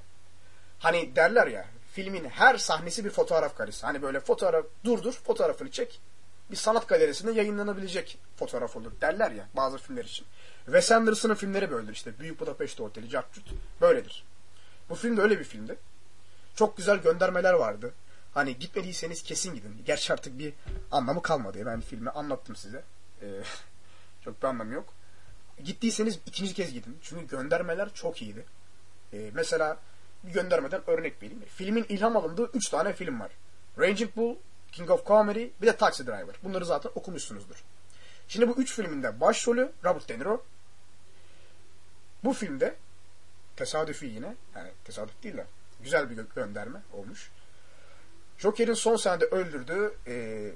Hani 0.79 1.15
derler 1.15 1.47
ya 1.47 1.65
filmin 1.93 2.25
her 2.29 2.57
sahnesi 2.57 3.05
bir 3.05 3.09
fotoğraf 3.09 3.57
karesi. 3.57 3.85
Hani 3.85 4.01
böyle 4.01 4.19
fotoğraf 4.19 4.65
durdur 4.83 5.13
fotoğrafını 5.13 5.71
çek 5.71 6.01
bir 6.51 6.55
sanat 6.55 6.87
galerisinde 6.87 7.31
yayınlanabilecek 7.31 8.17
fotoğraf 8.35 8.75
olur 8.75 8.91
derler 9.01 9.31
ya 9.31 9.47
bazı 9.55 9.77
filmler 9.77 10.05
için. 10.05 10.25
Wes 10.65 10.91
Anderson'ın 10.91 11.35
filmleri 11.35 11.71
böyledir 11.71 11.93
işte. 11.93 12.19
Büyük 12.19 12.39
Budapest 12.39 12.81
Oteli, 12.81 13.09
Cartcut 13.09 13.51
böyledir. 13.81 14.25
Bu 14.89 14.95
film 14.95 15.17
de 15.17 15.21
öyle 15.21 15.39
bir 15.39 15.43
filmdi. 15.43 15.77
Çok 16.55 16.77
güzel 16.77 16.97
göndermeler 16.97 17.53
vardı. 17.53 17.93
Hani 18.33 18.59
gitmediyseniz 18.59 19.23
kesin 19.23 19.55
gidin. 19.55 19.81
Gerçi 19.85 20.13
artık 20.13 20.39
bir 20.39 20.53
anlamı 20.91 21.21
kalmadı. 21.21 21.65
Ben 21.65 21.81
filmi 21.81 22.09
anlattım 22.09 22.55
size. 22.55 22.83
Ee, 23.21 23.25
çok 24.23 24.41
bir 24.41 24.47
anlamı 24.47 24.73
yok. 24.73 24.93
Gittiyseniz 25.63 26.19
ikinci 26.25 26.53
kez 26.53 26.73
gidin. 26.73 26.97
Çünkü 27.01 27.27
göndermeler 27.27 27.93
çok 27.93 28.21
iyiydi. 28.21 28.45
Ee, 29.13 29.31
mesela 29.33 29.77
bir 30.23 30.31
göndermeden 30.31 30.81
örnek 30.87 31.23
vereyim. 31.23 31.43
Filmin 31.55 31.85
ilham 31.89 32.17
alındığı 32.17 32.49
üç 32.53 32.69
tane 32.69 32.93
film 32.93 33.19
var. 33.19 33.31
Raging 33.79 34.15
Bull, 34.15 34.35
King 34.71 34.91
of 34.91 35.05
Comedy 35.05 35.47
bir 35.61 35.67
de 35.67 35.77
Taxi 35.77 36.07
Driver. 36.07 36.35
Bunları 36.43 36.65
zaten 36.65 36.91
okumuşsunuzdur. 36.95 37.63
Şimdi 38.27 38.47
bu 38.49 38.61
üç 38.61 38.73
filminde 38.73 39.19
başrolü 39.21 39.71
Robert 39.85 40.09
De 40.09 40.19
Niro. 40.19 40.43
Bu 42.23 42.33
filmde 42.33 42.75
tesadüfi 43.55 44.05
yine, 44.05 44.35
yani 44.55 44.71
tesadüf 44.85 45.23
değil 45.23 45.37
de 45.37 45.45
güzel 45.81 46.09
bir 46.09 46.17
gö- 46.17 46.35
gönderme 46.35 46.81
olmuş. 46.93 47.31
Joker'in 48.37 48.73
son 48.73 48.95
sahnede 48.95 49.25
öldürdüğü 49.25 49.93
e, 50.07 50.51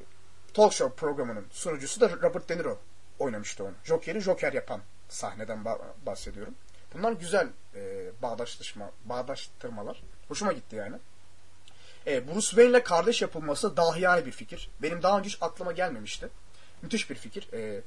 talk 0.53 0.73
show 0.73 0.95
programının 0.95 1.45
sunucusu 1.51 2.01
da 2.01 2.09
Robert 2.09 2.49
De 2.49 2.57
Niro 2.57 2.79
oynamıştı 3.19 3.63
onu. 3.63 3.73
Joker'i 3.83 4.21
Joker 4.21 4.53
yapan 4.53 4.81
sahneden 5.09 5.57
ba- 5.57 5.79
bahsediyorum. 6.05 6.55
Bunlar 6.93 7.11
güzel 7.11 7.47
e, 7.75 8.11
bağdaşlaşma, 8.21 8.91
bağdaştırmalar. 9.05 10.03
Hoşuma 10.27 10.53
gitti 10.53 10.75
yani. 10.75 10.95
E, 12.07 12.27
Bruce 12.27 12.47
Wayne 12.47 12.69
ile 12.69 12.83
kardeş 12.83 13.21
yapılması 13.21 13.77
dahiyane 13.77 14.25
bir 14.25 14.31
fikir. 14.31 14.69
Benim 14.81 15.03
daha 15.03 15.19
önce 15.19 15.29
hiç 15.29 15.37
aklıma 15.41 15.71
gelmemişti. 15.71 16.29
Müthiş 16.81 17.09
bir 17.09 17.15
fikir. 17.15 17.53
E, 17.53 17.81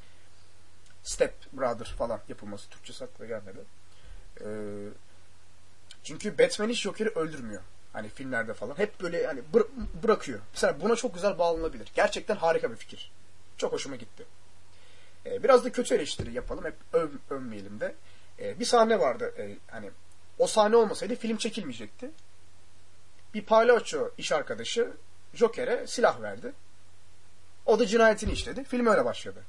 Step 1.02 1.34
Brother 1.52 1.86
falan 1.98 2.20
yapılması. 2.28 2.68
Türkçesi 2.70 3.04
aklıma 3.04 3.28
gelmedi. 3.28 3.58
E, 4.40 4.46
çünkü 6.04 6.38
Batman 6.38 6.68
hiç 6.68 6.80
Joker'i 6.80 7.08
öldürmüyor. 7.08 7.62
Hani 7.92 8.08
filmlerde 8.08 8.54
falan. 8.54 8.78
Hep 8.78 9.00
böyle 9.00 9.26
hani 9.26 9.40
bır- 9.54 9.68
bırakıyor. 10.02 10.40
Mesela 10.52 10.80
buna 10.80 10.96
çok 10.96 11.14
güzel 11.14 11.38
bağlanabilir. 11.38 11.88
Gerçekten 11.94 12.36
harika 12.36 12.70
bir 12.70 12.76
fikir. 12.76 13.12
Çok 13.56 13.72
hoşuma 13.72 13.96
gitti. 13.96 14.24
E, 15.26 15.42
biraz 15.42 15.64
da 15.64 15.72
kötü 15.72 15.94
eleştiri 15.94 16.32
yapalım. 16.32 16.64
Hep 16.64 16.74
öv, 16.92 17.08
övmeyelim 17.30 17.80
de. 17.80 17.94
E, 18.38 18.60
bir 18.60 18.64
sahne 18.64 19.00
vardı. 19.00 19.34
E, 19.38 19.56
hani 19.66 19.90
o 20.38 20.46
sahne 20.46 20.76
olmasaydı 20.76 21.14
film 21.16 21.36
çekilmeyecekti. 21.36 22.10
Bir 23.34 23.44
palyaço 23.44 24.10
iş 24.18 24.32
arkadaşı 24.32 24.92
Joker'e 25.34 25.86
silah 25.86 26.22
verdi. 26.22 26.52
O 27.66 27.78
da 27.78 27.86
cinayetini 27.86 28.32
işledi. 28.32 28.64
Film 28.64 28.86
öyle 28.86 29.04
başladı. 29.04 29.42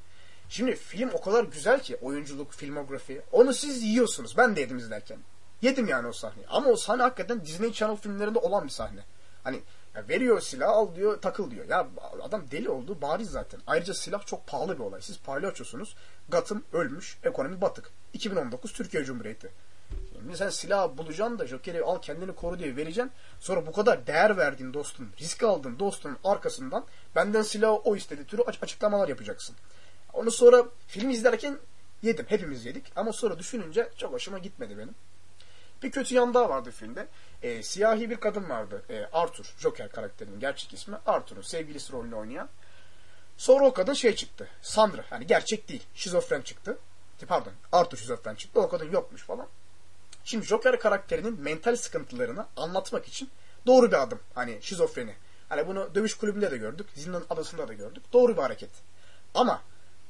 Şimdi 0.50 0.76
film 0.76 1.10
o 1.13 1.21
kadar 1.21 1.43
güzel 1.43 1.80
ki 1.80 1.98
oyunculuk, 2.02 2.52
filmografi. 2.52 3.21
Onu 3.32 3.54
siz 3.54 3.84
yiyorsunuz. 3.84 4.38
Ben 4.38 4.56
de 4.56 4.62
yedim 4.62 4.78
izlerken. 4.78 5.19
Yedim 5.62 5.88
yani 5.88 6.08
o 6.08 6.13
sahneyi. 6.13 6.48
Ama 6.48 6.69
o 6.69 6.76
sahne 6.76 7.02
hakikaten 7.02 7.45
Disney 7.45 7.74
Channel 7.74 7.95
filmlerinde 7.95 8.39
olan 8.39 8.63
bir 8.63 8.69
sahne. 8.69 9.02
Hani 9.43 9.62
ya 9.95 10.08
veriyor 10.10 10.41
silah 10.41 10.69
al 10.69 10.95
diyor 10.95 11.21
takıl 11.21 11.52
diyor. 11.52 11.65
Ya 11.69 11.88
adam 12.21 12.43
deli 12.52 12.69
oldu 12.69 13.02
bariz 13.02 13.30
zaten. 13.30 13.60
Ayrıca 13.67 13.93
silah 13.93 14.26
çok 14.26 14.48
pahalı 14.48 14.76
bir 14.80 14.84
olay. 14.84 15.02
Siz 15.02 15.19
palyaçosunuz. 15.19 15.95
Gotham 16.30 16.63
ölmüş. 16.74 17.17
Ekonomi 17.24 17.62
batık. 17.62 17.91
2019 18.13 18.74
Türkiye 18.74 19.04
Cumhuriyeti. 19.04 19.52
Sen 20.34 20.50
silah 20.50 20.98
bulacaksın 20.98 21.40
da 21.40 21.48
Joker'i 21.48 21.84
al 21.84 22.02
kendini 22.02 22.36
koru 22.36 22.60
diye 22.60 22.76
vereceksin. 22.76 23.12
Sonra 23.40 23.68
bu 23.68 23.72
kadar 23.72 24.08
değer 24.08 24.38
verdiğin 24.38 24.74
dostun, 24.74 25.10
risk 25.20 25.44
aldığın 25.44 25.80
dostun 25.80 26.18
arkasından 26.24 26.86
benden 27.16 27.42
silahı 27.42 27.74
o 27.76 27.96
istedi 27.96 28.28
türü 28.28 28.42
aç- 28.42 28.64
açıklamalar 28.64 29.08
yapacaksın. 29.08 29.56
Onu 30.14 30.32
sonra 30.32 30.66
film 30.88 31.10
izlerken 31.10 31.58
yedim. 32.02 32.26
Hepimiz 32.30 32.66
yedik. 32.66 32.92
Ama 32.96 33.14
sonra 33.14 33.40
düşününce 33.40 33.90
çok 33.98 34.14
hoşuma 34.14 34.38
gitmedi 34.38 34.78
benim. 34.78 34.96
Bir 35.84 35.92
kötü 35.92 36.16
yan 36.16 36.34
daha 36.34 36.50
vardı 36.50 36.72
filmde. 36.72 37.08
E, 37.44 37.64
siyahi 37.64 38.10
bir 38.10 38.16
kadın 38.16 38.50
vardı. 38.50 38.84
E, 38.90 39.06
Arthur. 39.14 39.54
Joker 39.60 39.90
karakterinin 39.90 40.40
gerçek 40.40 40.74
ismi. 40.74 40.98
Arthur'un 41.06 41.42
sevgilisi 41.42 41.94
rolünü 41.94 42.16
oynayan. 42.16 42.50
Sonra 43.38 43.66
o 43.66 43.74
kadın 43.74 43.94
şey 43.94 44.16
çıktı. 44.16 44.48
Sandra. 44.62 45.06
Yani 45.12 45.28
gerçek 45.28 45.70
değil. 45.70 45.84
Şizofren 45.96 46.42
çıktı. 46.42 46.78
Pardon. 47.28 47.52
Arthur 47.72 47.98
şizofren 47.98 48.36
çıktı. 48.36 48.62
O 48.62 48.70
kadın 48.70 48.92
yokmuş 48.92 49.24
falan. 49.24 49.48
Şimdi 50.26 50.46
Joker 50.46 50.80
karakterinin 50.80 51.42
mental 51.42 51.76
sıkıntılarını 51.76 52.46
anlatmak 52.58 53.08
için 53.08 53.30
doğru 53.66 53.92
bir 53.92 54.02
adım. 54.02 54.20
Hani 54.34 54.58
şizofreni. 54.62 55.16
Hani 55.50 55.68
bunu 55.68 55.96
dövüş 55.96 56.14
kulübünde 56.14 56.52
de 56.52 56.58
gördük. 56.58 56.88
Zindan 56.96 57.24
adasında 57.30 57.68
da 57.68 57.74
gördük. 57.74 58.04
Doğru 58.14 58.38
bir 58.38 58.42
hareket. 58.42 58.70
Ama 59.34 59.62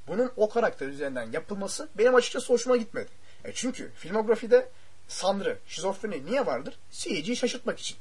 bunun 0.08 0.32
o 0.36 0.50
karakter 0.50 0.88
üzerinden 0.88 1.32
yapılması 1.32 1.90
benim 1.98 2.16
açıkçası 2.16 2.54
hoşuma 2.54 2.78
gitmedi. 2.78 3.10
E 3.44 3.54
çünkü 3.54 3.92
filmografide 3.96 4.70
Sandrı, 5.08 5.58
şizofreni 5.68 6.26
niye 6.26 6.46
vardır? 6.46 6.80
Seyirciyi 6.92 7.38
şaşırtmak 7.38 7.80
için. 7.80 7.98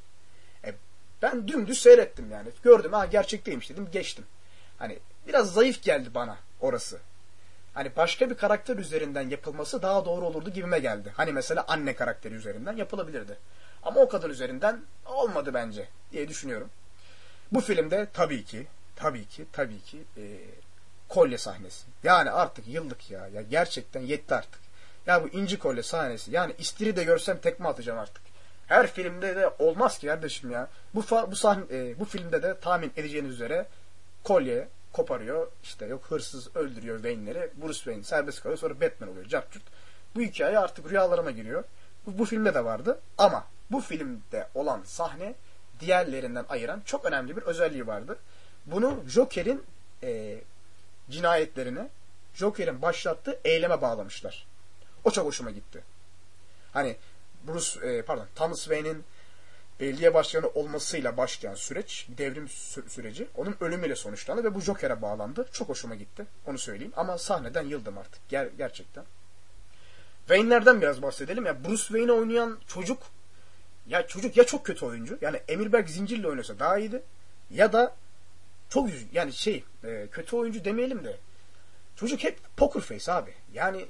E 0.63 0.73
ben 1.21 1.47
dümdüz 1.47 1.81
seyrettim 1.81 2.31
yani. 2.31 2.49
Gördüm 2.63 2.93
ha 2.93 3.05
gerçek 3.05 3.45
değilmiş 3.45 3.69
dedim 3.69 3.87
geçtim. 3.91 4.25
Hani 4.77 4.99
biraz 5.27 5.53
zayıf 5.53 5.83
geldi 5.83 6.09
bana 6.13 6.37
orası. 6.59 6.99
Hani 7.75 7.95
başka 7.95 8.29
bir 8.29 8.35
karakter 8.35 8.77
üzerinden 8.77 9.29
yapılması 9.29 9.81
daha 9.81 10.05
doğru 10.05 10.25
olurdu 10.25 10.49
gibime 10.49 10.79
geldi. 10.79 11.13
Hani 11.17 11.31
mesela 11.31 11.65
anne 11.67 11.95
karakteri 11.95 12.33
üzerinden 12.33 12.75
yapılabilirdi. 12.75 13.37
Ama 13.83 14.01
o 14.01 14.09
kadın 14.09 14.29
üzerinden 14.29 14.81
olmadı 15.05 15.53
bence 15.53 15.87
diye 16.11 16.27
düşünüyorum. 16.27 16.69
Bu 17.51 17.61
filmde 17.61 18.07
tabii 18.13 18.43
ki, 18.43 18.67
tabii 18.95 19.25
ki, 19.25 19.45
tabii 19.51 19.79
ki 19.79 20.03
e, 20.17 20.23
kolye 21.09 21.37
sahnesi. 21.37 21.85
Yani 22.03 22.31
artık 22.31 22.67
yıllık 22.67 23.11
ya. 23.11 23.27
Ya 23.27 23.41
gerçekten 23.41 24.01
yetti 24.01 24.35
artık. 24.35 24.61
Ya 25.07 25.23
bu 25.23 25.27
inci 25.27 25.59
kolye 25.59 25.83
sahnesi. 25.83 26.31
Yani 26.31 26.55
istiri 26.57 26.95
de 26.95 27.03
görsem 27.03 27.37
tekme 27.37 27.67
atacağım 27.67 27.99
artık. 27.99 28.23
Her 28.67 28.87
filmde 28.87 29.35
de 29.35 29.49
olmaz 29.59 29.99
ki 29.99 30.07
kardeşim 30.07 30.51
ya. 30.51 30.67
Bu 30.93 31.03
bu 31.31 31.35
sahne 31.35 31.63
e, 31.71 31.99
bu 31.99 32.05
filmde 32.05 32.43
de 32.43 32.59
tahmin 32.59 32.91
edeceğiniz 32.97 33.31
üzere 33.31 33.65
kolye 34.23 34.67
koparıyor. 34.95 35.47
İşte 35.63 35.85
yok 35.85 36.05
hırsız 36.09 36.55
öldürüyor 36.55 36.95
Wayne'leri. 36.95 37.51
Bruce 37.61 37.73
Wayne 37.73 38.03
serbest 38.03 38.43
kalıyor. 38.43 38.57
Sonra 38.57 38.81
Batman 38.81 39.09
oluyor. 39.09 39.25
Capcut. 39.25 39.63
Bu 40.15 40.21
hikaye 40.21 40.59
artık 40.59 40.89
rüyalarıma 40.89 41.31
giriyor. 41.31 41.63
Bu, 42.05 42.17
bu 42.17 42.25
filmde 42.25 42.53
de 42.53 42.65
vardı. 42.65 42.99
Ama 43.17 43.47
bu 43.71 43.81
filmde 43.81 44.47
olan 44.53 44.81
sahne 44.85 45.35
diğerlerinden 45.79 46.45
ayıran 46.49 46.81
çok 46.85 47.05
önemli 47.05 47.37
bir 47.37 47.41
özelliği 47.41 47.87
vardı. 47.87 48.17
Bunu 48.65 49.03
Joker'in 49.07 49.63
e, 50.03 50.39
cinayetlerini 51.09 51.87
Joker'in 52.33 52.81
başlattığı 52.81 53.39
eyleme 53.43 53.81
bağlamışlar. 53.81 54.47
O 55.03 55.11
çok 55.11 55.25
hoşuma 55.25 55.51
gitti. 55.51 55.83
Hani 56.73 56.95
Bruce 57.47 57.87
e, 57.87 58.01
pardon 58.01 58.27
Thomas 58.35 58.63
Wayne'in 58.63 59.03
belediye 59.79 60.13
başkanı 60.13 60.47
olmasıyla 60.47 61.17
başlayan 61.17 61.55
süreç, 61.55 62.07
devrim 62.17 62.45
sü- 62.45 62.89
süreci 62.89 63.27
onun 63.35 63.55
ölümüyle 63.61 63.95
sonuçlandı 63.95 64.43
ve 64.43 64.55
bu 64.55 64.61
Joker'e 64.61 65.01
bağlandı. 65.01 65.45
Çok 65.51 65.69
hoşuma 65.69 65.95
gitti. 65.95 66.25
Onu 66.47 66.57
söyleyeyim. 66.57 66.93
Ama 66.95 67.17
sahneden 67.17 67.63
yıldım 67.65 67.97
artık. 67.97 68.21
Ger- 68.31 68.55
gerçekten. 68.57 69.03
Wayne'lerden 70.19 70.81
biraz 70.81 71.01
bahsedelim. 71.01 71.45
Ya 71.45 71.63
Bruce 71.63 71.83
Wayne'i 71.83 72.11
oynayan 72.11 72.59
çocuk 72.67 73.03
ya 73.87 74.07
çocuk 74.07 74.37
ya 74.37 74.45
çok 74.45 74.65
kötü 74.65 74.85
oyuncu. 74.85 75.17
Yani 75.21 75.37
Emirberk 75.47 75.89
Zincir'le 75.89 76.23
oynasa 76.25 76.59
daha 76.59 76.77
iyiydi. 76.77 77.01
Ya 77.51 77.73
da 77.73 77.95
çok 78.69 78.89
yüz 78.89 79.05
yani 79.13 79.33
şey 79.33 79.63
e, 79.83 80.07
kötü 80.11 80.35
oyuncu 80.35 80.65
demeyelim 80.65 81.03
de 81.03 81.17
çocuk 81.95 82.23
hep 82.23 82.39
poker 82.57 82.81
face 82.81 83.11
abi. 83.11 83.33
Yani 83.53 83.85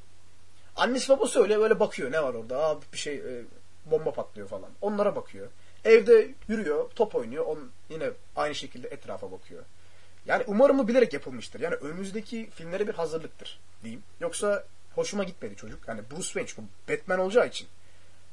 annesi 0.76 1.10
babası 1.10 1.43
öyle 1.43 1.60
böyle 1.60 1.80
bakıyor 1.80 2.12
ne 2.12 2.24
var 2.24 2.34
orada 2.34 2.65
Aa, 2.65 2.78
bir 2.93 2.98
şey 2.98 3.15
e, 3.15 3.43
bomba 3.86 4.13
patlıyor 4.13 4.48
falan. 4.48 4.69
Onlara 4.82 5.15
bakıyor. 5.15 5.48
Evde 5.86 6.32
yürüyor, 6.48 6.89
top 6.95 7.15
oynuyor. 7.15 7.45
On, 7.45 7.71
yine 7.89 8.10
aynı 8.36 8.56
şekilde 8.56 8.88
etrafa 8.88 9.32
bakıyor. 9.32 9.63
Yani 10.26 10.43
umarım 10.48 10.78
bu 10.78 10.88
bilerek 10.88 11.13
yapılmıştır. 11.13 11.60
Yani 11.60 11.76
önümüzdeki 11.76 12.50
filmlere 12.50 12.88
bir 12.88 12.93
hazırlıktır 12.93 13.60
diyeyim. 13.84 14.04
Yoksa 14.19 14.63
hoşuma 14.95 15.24
gitmedi 15.24 15.56
çocuk. 15.56 15.88
Yani 15.88 16.02
Bruce 16.12 16.24
Wayne 16.24 16.48
çünkü 16.48 16.67
Batman 16.89 17.19
olacağı 17.19 17.48
için. 17.48 17.67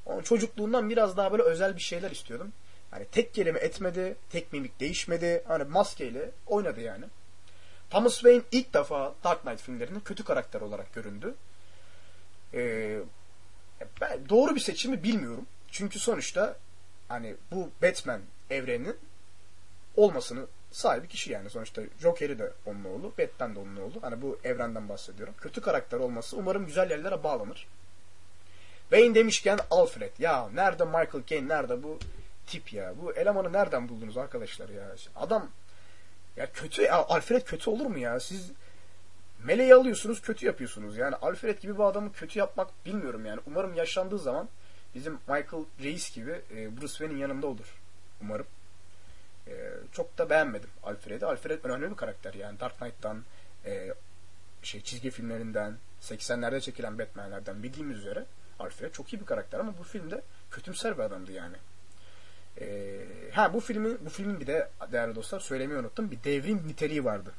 Onun 0.07 0.23
çocukluğundan 0.23 0.91
biraz 0.91 1.17
daha 1.17 1.33
böyle 1.33 1.43
özel 1.43 1.77
bir 1.77 1.81
şeyler 1.81 2.11
istiyordum. 2.11 2.53
Hani 2.91 3.05
tek 3.05 3.35
kelime 3.35 3.59
etmedi, 3.59 4.17
tek 4.31 4.53
mimik 4.53 4.81
değişmedi. 4.81 5.43
Hani 5.47 5.65
maskeyle 5.65 6.31
oynadı 6.47 6.81
yani. 6.81 7.05
Thomas 7.91 8.15
Wayne 8.15 8.43
ilk 8.53 8.75
defa 8.75 9.15
Dark 9.25 9.43
Knight 9.43 9.61
filmlerinde 9.63 10.01
kötü 10.01 10.25
karakter 10.25 10.61
olarak 10.61 10.95
göründü. 10.95 11.35
Ee, 12.55 12.99
ben 14.01 14.29
doğru 14.29 14.55
bir 14.55 14.61
seçimi 14.61 15.03
bilmiyorum. 15.03 15.47
Çünkü 15.71 15.99
sonuçta 15.99 16.57
hani 17.13 17.35
bu 17.51 17.71
Batman 17.83 18.21
evreninin 18.51 18.97
olmasını 19.97 20.47
sahibi 20.71 21.09
kişi 21.09 21.33
yani. 21.33 21.51
Sonuçta 21.51 21.83
Joker'i 22.01 22.39
de 22.39 22.53
onun 22.67 22.85
oğlu, 22.85 23.13
Batman 23.19 23.55
de 23.55 23.59
onun 23.59 23.77
oğlu. 23.77 24.03
Hani 24.03 24.23
bu 24.23 24.39
evrenden 24.45 24.89
bahsediyorum. 24.89 25.35
Kötü 25.39 25.61
karakter 25.61 25.99
olması 25.99 26.37
umarım 26.37 26.67
güzel 26.67 26.91
yerlere 26.91 27.25
bağlanır. 27.25 27.67
Wayne 28.81 29.15
demişken 29.15 29.59
Alfred. 29.71 30.13
Ya 30.19 30.49
nerede 30.55 30.85
Michael 30.85 31.25
Caine, 31.27 31.49
nerede 31.49 31.83
bu 31.83 31.99
tip 32.47 32.73
ya? 32.73 32.95
Bu 33.03 33.13
elemanı 33.13 33.53
nereden 33.53 33.89
buldunuz 33.89 34.17
arkadaşlar 34.17 34.69
ya? 34.69 34.95
Adam 35.17 35.51
ya 36.37 36.53
kötü, 36.53 36.83
ya 36.83 37.05
Alfred 37.05 37.43
kötü 37.43 37.71
olur 37.71 37.87
mu 37.87 37.99
ya? 37.99 38.21
Siz 38.21 38.51
meleği 39.45 39.75
alıyorsunuz, 39.75 40.23
kötü 40.23 40.47
yapıyorsunuz. 40.47 40.97
Yani 40.97 41.17
Alfred 41.17 41.59
gibi 41.59 41.75
bir 41.75 41.83
adamı 41.83 42.13
kötü 42.13 42.39
yapmak 42.39 42.87
bilmiyorum 42.87 43.27
yani. 43.27 43.41
Umarım 43.47 43.75
yaşlandığı 43.75 44.19
zaman 44.19 44.49
bizim 44.95 45.13
Michael 45.13 45.65
Reis 45.83 46.15
gibi 46.15 46.31
e, 46.31 46.77
Bruce 46.77 46.87
Wayne'in 46.87 47.19
yanında 47.19 47.47
olur. 47.47 47.79
Umarım. 48.23 48.47
E, 49.47 49.53
çok 49.93 50.19
da 50.19 50.31
beğenmedim 50.31 50.71
Alfred'i. 50.83 51.27
Alfred 51.27 51.65
önemli 51.65 51.91
bir 51.91 51.97
karakter 51.97 52.35
yani. 52.35 52.61
Dark 52.61 52.79
Knight'tan 52.79 53.25
e, 53.65 53.95
şey 54.63 54.81
çizgi 54.81 55.11
filmlerinden 55.11 55.77
80'lerde 56.03 56.61
çekilen 56.61 56.99
Batman'lerden 56.99 57.63
bildiğimiz 57.63 57.99
üzere 57.99 58.25
Alfred 58.59 58.93
çok 58.93 59.13
iyi 59.13 59.21
bir 59.21 59.27
karakter 59.27 59.61
ama 59.61 59.79
bu 59.79 59.83
filmde 59.83 60.23
kötümser 60.51 60.99
bir 60.99 61.03
adamdı 61.03 61.33
yani. 61.33 61.57
Ee, 62.61 63.01
ha 63.33 63.55
bu 63.55 63.61
filmin 63.61 63.99
bu 64.05 64.11
filmin 64.11 64.41
bir 64.41 64.47
de 64.47 64.71
değerli 64.93 65.15
dostlar 65.15 65.41
söylemeyi 65.41 65.81
unuttum. 65.81 66.11
Bir 66.11 66.25
devrim 66.25 66.69
niteliği 66.69 67.05
vardı. 67.05 67.33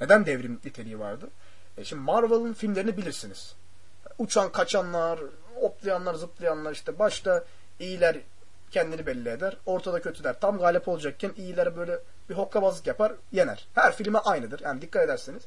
Neden 0.00 0.26
devrim 0.26 0.60
niteliği 0.64 0.98
vardı? 0.98 1.30
E 1.78 1.84
şimdi 1.84 2.02
Marvel'ın 2.02 2.52
filmlerini 2.52 2.96
bilirsiniz. 2.96 3.54
Uçan 4.18 4.52
kaçanlar, 4.52 5.18
hoplayanlar, 5.62 6.14
zıplayanlar 6.14 6.72
işte 6.72 6.98
başta 6.98 7.44
iyiler 7.80 8.16
kendini 8.70 9.06
belli 9.06 9.28
eder. 9.28 9.56
Ortada 9.66 10.02
kötüler 10.02 10.40
tam 10.40 10.58
galip 10.58 10.88
olacakken 10.88 11.32
iyiler 11.36 11.76
böyle 11.76 11.98
bir 12.30 12.34
hokkabazlık 12.34 12.86
yapar, 12.86 13.12
yener. 13.32 13.68
Her 13.74 13.96
filme 13.96 14.18
aynıdır. 14.18 14.60
Yani 14.60 14.82
dikkat 14.82 15.04
ederseniz. 15.04 15.42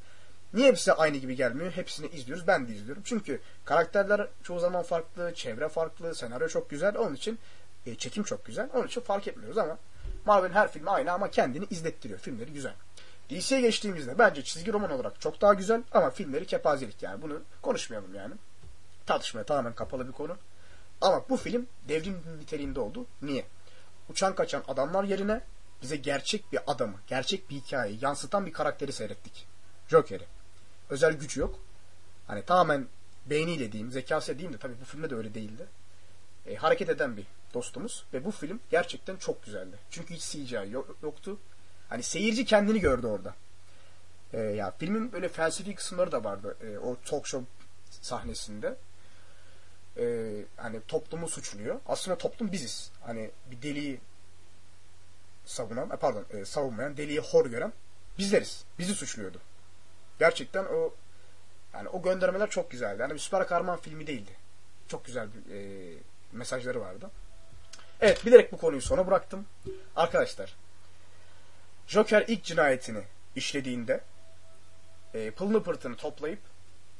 Niye 0.54 0.68
hepsi 0.68 0.94
aynı 0.94 1.18
gibi 1.18 1.36
gelmiyor? 1.36 1.72
Hepsini 1.72 2.08
izliyoruz. 2.08 2.48
Ben 2.48 2.68
de 2.68 2.74
izliyorum. 2.74 3.04
Çünkü 3.06 3.40
karakterler 3.66 4.28
çoğu 4.44 4.60
zaman 4.60 4.84
farklı, 4.84 5.34
çevre 5.34 5.70
farklı, 5.70 6.16
senaryo 6.16 6.48
çok 6.48 6.70
güzel. 6.70 6.98
Onun 6.98 7.16
için 7.16 7.40
e, 7.86 7.96
çekim 7.96 8.24
çok 8.24 8.46
güzel. 8.46 8.70
Onun 8.74 8.88
için 8.88 9.02
fark 9.02 9.28
etmiyoruz 9.28 9.58
ama 9.58 9.78
Marvel'in 10.26 10.54
her 10.54 10.72
filmi 10.72 10.90
aynı 10.90 11.12
ama 11.12 11.32
kendini 11.32 11.66
izlettiriyor. 11.70 12.20
Filmleri 12.20 12.54
güzel. 12.54 12.74
DC'ye 13.30 13.62
geçtiğimizde 13.62 14.20
bence 14.20 14.44
çizgi 14.44 14.74
roman 14.74 14.92
olarak 14.92 15.22
çok 15.22 15.42
daha 15.42 15.54
güzel 15.54 15.84
ama 15.92 16.10
filmleri 16.10 16.46
kepazelik 16.46 17.04
yani. 17.04 17.22
Bunu 17.22 17.42
konuşmayalım 17.62 18.16
yani. 18.16 18.34
Tartışmaya 19.06 19.44
tamamen 19.44 19.74
kapalı 19.76 20.08
bir 20.08 20.12
konu. 20.14 20.38
Ama 21.02 21.30
bu 21.30 21.38
film 21.38 21.68
devrim 21.88 22.22
niteliğinde 22.40 22.80
oldu. 22.80 23.06
Niye? 23.22 23.46
Uçan 24.10 24.36
kaçan 24.36 24.64
adamlar 24.68 25.04
yerine 25.04 25.42
bize 25.82 25.96
gerçek 25.96 26.52
bir 26.52 26.60
adamı, 26.68 26.96
gerçek 27.08 27.50
bir 27.50 27.56
hikayeyi 27.56 28.00
yansıtan 28.02 28.46
bir 28.46 28.54
karakteri 28.54 28.94
seyrettik. 28.94 29.48
Joker'i. 29.88 30.26
Özel 30.90 31.14
gücü 31.14 31.40
yok. 31.40 31.60
Hani 32.28 32.42
tamamen 32.46 32.88
beyniyle 33.26 33.72
diyeyim, 33.72 33.92
zekası 33.92 34.34
diyeyim 34.38 34.54
de 34.54 34.58
tabii 34.58 34.76
bu 34.82 34.86
filmde 34.86 35.10
de 35.10 35.16
öyle 35.16 35.34
değildi. 35.34 35.66
E, 36.48 36.56
hareket 36.56 36.90
eden 36.90 37.18
bir 37.18 37.26
dostumuz 37.54 38.06
ve 38.14 38.26
bu 38.26 38.32
film 38.32 38.60
gerçekten 38.72 39.16
çok 39.16 39.44
güzeldi. 39.44 39.78
Çünkü 39.90 40.14
hiç 40.14 40.24
CGI 40.32 40.72
yo- 40.72 40.86
yoktu. 41.04 41.40
Hani 41.90 42.04
seyirci 42.04 42.46
kendini 42.46 42.80
gördü 42.80 43.08
orada. 43.08 43.34
E, 44.34 44.40
ya 44.42 44.72
filmin 44.72 45.12
böyle 45.12 45.30
felsefi 45.30 45.76
kısımları 45.76 46.12
da 46.12 46.24
vardı. 46.24 46.58
E, 46.62 46.78
o 46.78 46.98
talk 47.06 47.28
show 47.28 47.48
sahnesinde. 48.02 48.76
E, 49.98 50.06
hani 50.58 50.82
toplumu 50.88 51.28
suçluyor. 51.28 51.80
Aslında 51.88 52.18
toplum 52.18 52.52
biziz. 52.52 52.92
Hani 53.02 53.32
bir 53.52 53.62
deliği 53.62 54.00
savunan, 55.46 55.90
e, 55.90 55.96
pardon 55.96 56.26
e, 56.30 56.46
savunmayan, 56.46 56.98
deliği 56.98 57.20
hor 57.20 57.46
gören 57.46 57.74
bizleriz. 58.18 58.66
Bizi 58.80 58.96
suçluyordu. 58.96 59.42
Gerçekten 60.20 60.64
o 60.64 60.94
yani 61.74 61.90
o 61.90 62.02
göndermeler 62.02 62.50
çok 62.50 62.72
güzeldi. 62.72 63.02
Yani 63.02 63.14
bir 63.14 63.20
süper 63.20 63.48
kahraman 63.48 63.80
filmi 63.80 64.08
değildi. 64.08 64.32
Çok 64.88 65.06
güzel 65.06 65.28
bir 65.34 65.56
e, 65.56 65.94
mesajları 66.32 66.82
vardı. 66.82 67.12
Evet 68.02 68.26
bilerek 68.26 68.52
bu 68.52 68.58
konuyu 68.58 68.82
sona 68.82 69.08
bıraktım. 69.08 69.46
Arkadaşlar 69.96 70.56
Joker 71.88 72.26
ilk 72.28 72.44
cinayetini 72.44 73.04
işlediğinde 73.36 74.02
e, 75.14 75.32
pılını 75.32 75.64
pırtını 75.64 75.96
toplayıp 75.96 76.40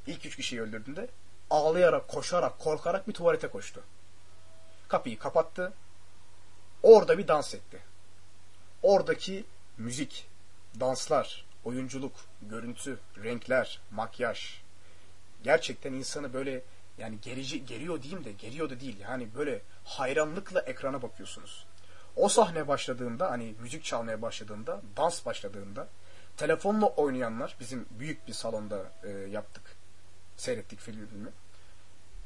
ilk 0.06 0.26
üç 0.26 0.36
kişiyi 0.36 0.62
öldürdüğünde 0.62 1.08
ağlayarak, 1.50 2.08
koşarak, 2.08 2.58
korkarak 2.58 3.08
bir 3.08 3.12
tuvalete 3.12 3.48
koştu. 3.48 3.82
Kapıyı 4.88 5.18
kapattı. 5.18 5.72
Orada 6.82 7.18
bir 7.18 7.28
dans 7.28 7.54
etti. 7.54 7.82
Oradaki 8.82 9.44
müzik, 9.78 10.28
danslar, 10.80 11.44
oyunculuk, 11.64 12.12
görüntü, 12.42 12.98
renkler, 13.24 13.80
makyaj 13.90 14.66
gerçekten 15.46 15.92
insanı 15.92 16.32
böyle 16.32 16.62
yani 16.98 17.20
gerici, 17.22 17.66
geriyor 17.66 18.02
diyeyim 18.02 18.24
de 18.24 18.32
geriyor 18.32 18.70
da 18.70 18.80
değil. 18.80 18.96
Yani 19.00 19.28
böyle 19.34 19.60
hayranlıkla 19.84 20.60
ekrana 20.60 21.02
bakıyorsunuz. 21.02 21.66
O 22.16 22.28
sahne 22.28 22.68
başladığında 22.68 23.30
hani 23.30 23.54
müzik 23.62 23.84
çalmaya 23.84 24.22
başladığında, 24.22 24.80
dans 24.96 25.26
başladığında 25.26 25.88
telefonla 26.36 26.86
oynayanlar 26.86 27.56
bizim 27.60 27.86
büyük 27.90 28.28
bir 28.28 28.32
salonda 28.32 28.92
e, 29.04 29.10
yaptık. 29.10 29.62
Seyrettik 30.36 30.80
filmi. 30.80 31.06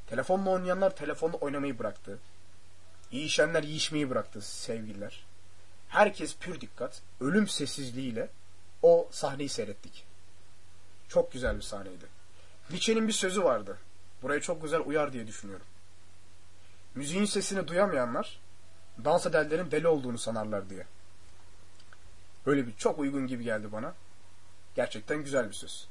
Telefonla 0.07 0.49
oynayanlar 0.49 0.95
telefonla 0.95 1.37
oynamayı 1.37 1.79
bıraktı. 1.79 2.19
Yiyişenler 3.11 3.63
yiyişmeyi 3.63 4.09
bıraktı 4.09 4.41
sevgililer. 4.41 5.25
Herkes 5.87 6.37
pür 6.37 6.61
dikkat, 6.61 7.01
ölüm 7.21 7.47
sessizliğiyle 7.47 8.29
o 8.81 9.07
sahneyi 9.11 9.49
seyrettik. 9.49 10.05
Çok 11.09 11.31
güzel 11.31 11.55
bir 11.55 11.61
sahneydi. 11.61 12.05
Nietzsche'nin 12.69 13.07
bir 13.07 13.13
sözü 13.13 13.43
vardı. 13.43 13.77
Buraya 14.21 14.41
çok 14.41 14.61
güzel 14.61 14.81
uyar 14.85 15.13
diye 15.13 15.27
düşünüyorum. 15.27 15.65
Müziğin 16.95 17.25
sesini 17.25 17.67
duyamayanlar 17.67 18.39
dans 19.03 19.25
edenlerin 19.25 19.71
deli 19.71 19.87
olduğunu 19.87 20.17
sanarlar 20.17 20.69
diye. 20.69 20.85
Böyle 22.45 22.67
bir 22.67 22.75
çok 22.75 22.99
uygun 22.99 23.27
gibi 23.27 23.43
geldi 23.43 23.71
bana. 23.71 23.93
Gerçekten 24.75 25.23
güzel 25.23 25.49
bir 25.49 25.53
söz. 25.53 25.87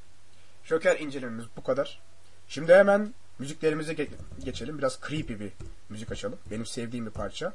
Joker 0.65 0.99
incelememiz 0.99 1.47
bu 1.57 1.63
kadar. 1.63 2.01
Şimdi 2.51 2.75
hemen 2.75 3.15
müziklerimize 3.39 3.93
ge- 3.93 4.09
geçelim. 4.45 4.79
Biraz 4.79 4.99
creepy 5.09 5.35
bir 5.35 5.53
müzik 5.89 6.13
açalım. 6.13 6.39
Benim 6.51 6.67
sevdiğim 6.67 7.07
bir 7.07 7.11
parça. 7.11 7.53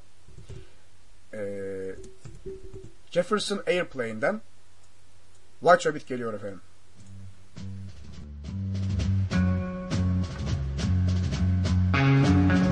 Ee, 1.34 1.96
Jefferson 3.12 3.64
Airplane'den 3.68 4.42
White 5.60 5.90
Rabbit 5.90 6.08
geliyor 6.08 6.34
efendim. 6.34 6.62
chasing 11.96 12.65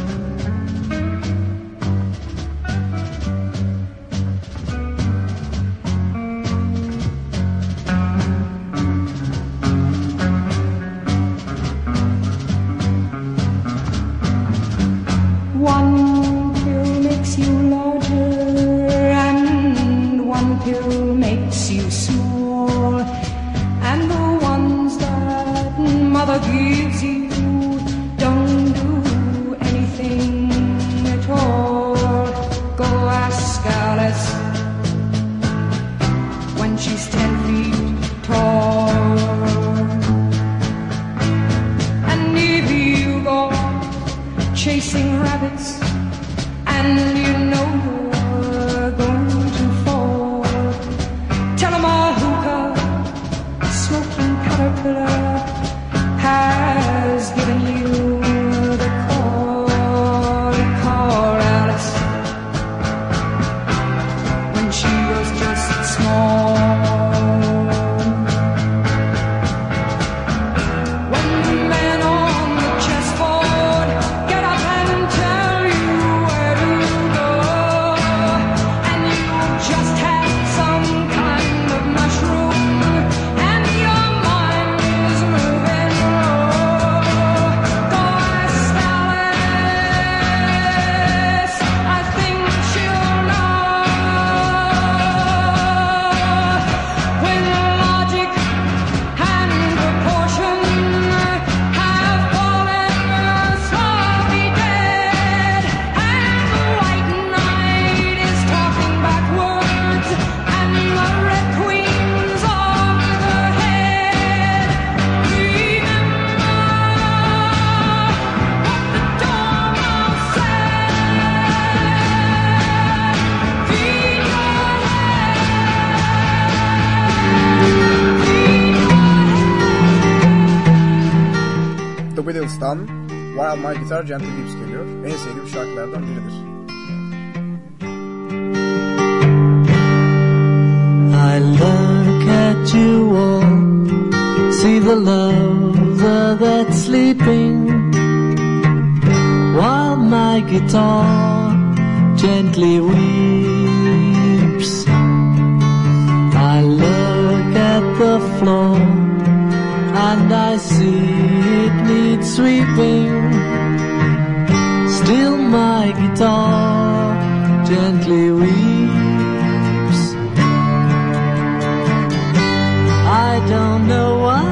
I 173.35 173.39
don't 173.47 173.87
know 173.87 174.11
why 174.25 174.45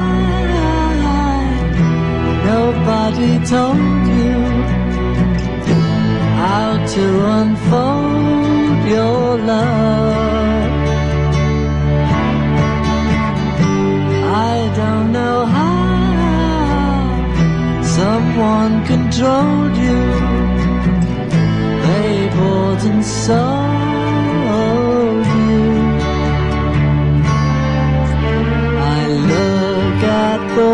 nobody 2.52 3.32
told 3.54 4.02
you 4.16 4.34
how 6.42 6.68
to 6.94 7.04
unfold 7.38 8.80
your 8.94 9.38
love. 9.50 10.72
I 14.50 14.56
don't 14.80 15.08
know 15.12 15.38
how 15.56 15.82
someone 17.98 18.84
controlled 18.84 19.71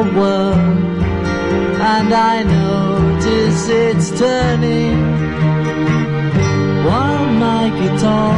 world 0.02 0.88
and 1.80 2.12
I 2.12 2.42
notice 2.42 3.68
it's 3.68 4.11
turning. 4.18 4.98
While 6.87 7.26
my 7.44 7.64
guitar 7.80 8.34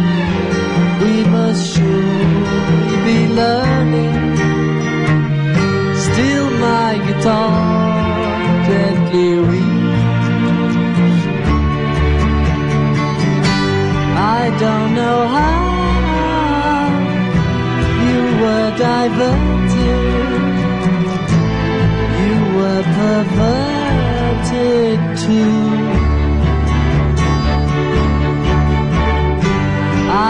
we 1.01 1.15
must 1.35 1.61
surely 1.73 2.95
be 3.05 3.19
learning. 3.41 4.17
Still 6.05 6.49
my 6.67 6.91
guitar 7.07 7.51
gently 8.67 9.29
weeps 9.47 9.68
perverted 22.99 24.99
too 25.23 25.57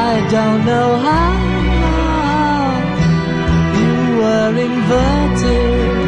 I 0.06 0.08
don't 0.36 0.62
know 0.72 0.90
how 1.08 1.32
you 3.80 3.96
were 4.22 4.54
inverted. 4.68 6.08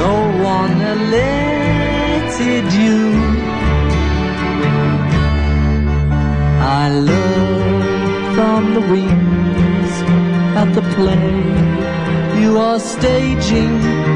No 0.00 0.12
one 0.54 0.76
alerted 0.94 2.66
you. 2.82 2.98
I 6.80 6.82
look 7.10 8.24
from 8.36 8.62
the 8.76 8.84
wings 8.92 9.92
at 10.60 10.68
the 10.76 10.84
play 10.94 11.28
you 12.40 12.56
are 12.58 12.78
staging 12.78 14.07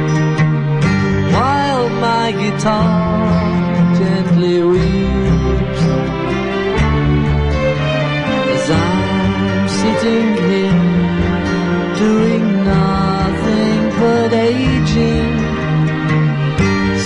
guitar 2.40 3.95
gently 3.99 4.62
weeps 4.62 5.83
as 8.55 8.71
I'm 8.71 9.68
sitting 9.81 10.29
here 10.49 10.79
doing 12.03 12.45
nothing 12.64 13.81
but 14.01 14.33
aging. 14.33 15.33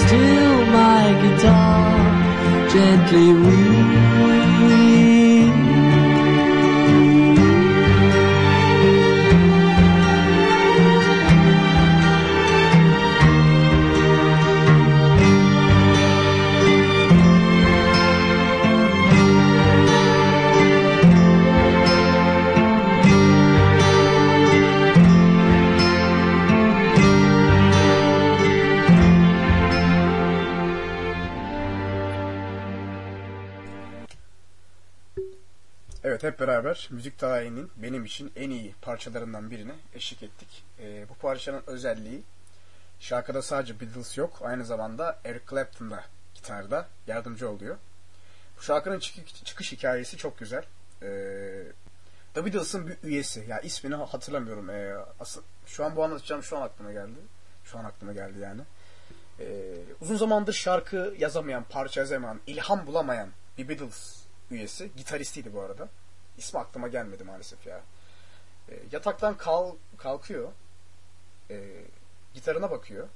Still 0.02 0.56
my 0.78 1.04
guitar 1.22 2.68
gently 2.72 3.32
weeps. 3.32 4.45
Beraber 36.56 36.88
müzik 36.90 37.18
tarihinin 37.18 37.70
benim 37.76 38.04
için 38.04 38.32
en 38.36 38.50
iyi 38.50 38.74
parçalarından 38.82 39.50
birine 39.50 39.74
eşlik 39.94 40.22
ettik. 40.22 40.64
Ee, 40.80 41.06
bu 41.08 41.14
parçanın 41.14 41.62
özelliği 41.66 42.22
şarkıda 43.00 43.42
sadece 43.42 43.80
Beatles 43.80 44.18
yok 44.18 44.38
aynı 44.42 44.64
zamanda 44.64 45.18
Eric 45.24 45.44
Clapton 45.50 45.90
da 45.90 46.04
gitarda 46.34 46.88
yardımcı 47.06 47.50
oluyor. 47.50 47.76
Bu 48.58 48.62
şarkının 48.62 48.98
çık- 48.98 49.44
çıkış 49.44 49.72
hikayesi 49.72 50.16
çok 50.16 50.38
güzel. 50.38 50.64
Ee, 51.02 51.06
The 52.34 52.44
Beatles'ın 52.44 52.86
bir 52.86 52.96
üyesi. 53.02 53.44
Ya 53.48 53.60
ismini 53.60 53.94
hatırlamıyorum. 53.94 54.70
Ee, 54.70 54.96
asıl, 55.20 55.42
şu 55.66 55.84
an 55.84 55.96
bu 55.96 56.04
anlatacağım 56.04 56.42
şu 56.42 56.56
an 56.56 56.62
aklıma 56.62 56.92
geldi. 56.92 57.18
Şu 57.64 57.78
an 57.78 57.84
aklıma 57.84 58.12
geldi 58.12 58.38
yani. 58.38 58.60
Ee, 59.40 59.74
uzun 60.00 60.16
zamandır 60.16 60.52
şarkı 60.52 61.14
yazamayan, 61.18 61.64
parça 61.70 62.00
yazamayan, 62.00 62.40
ilham 62.46 62.86
bulamayan 62.86 63.28
bir 63.58 63.68
Beatles 63.68 64.16
üyesi. 64.50 64.90
Gitaristiydi 64.96 65.54
bu 65.54 65.60
arada. 65.60 65.88
İsmi 66.38 66.60
aklıma 66.60 66.88
gelmedi 66.88 67.24
maalesef 67.24 67.66
ya. 67.66 67.80
Ee, 68.68 68.78
yataktan 68.92 69.36
kal 69.36 69.74
kalkıyor. 69.98 70.52
Ee, 71.50 71.84
gitarına 72.34 72.70
bakıyor. 72.70 73.08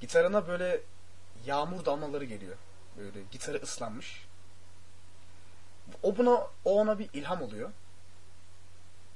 Gitarına 0.00 0.48
böyle 0.48 0.80
yağmur 1.46 1.84
damlaları 1.84 2.24
geliyor. 2.24 2.56
Böyle 2.98 3.22
gitarı 3.30 3.62
ıslanmış. 3.62 4.26
O 6.02 6.16
buna 6.16 6.34
o 6.64 6.80
ona 6.80 6.98
bir 6.98 7.10
ilham 7.12 7.42
oluyor. 7.42 7.70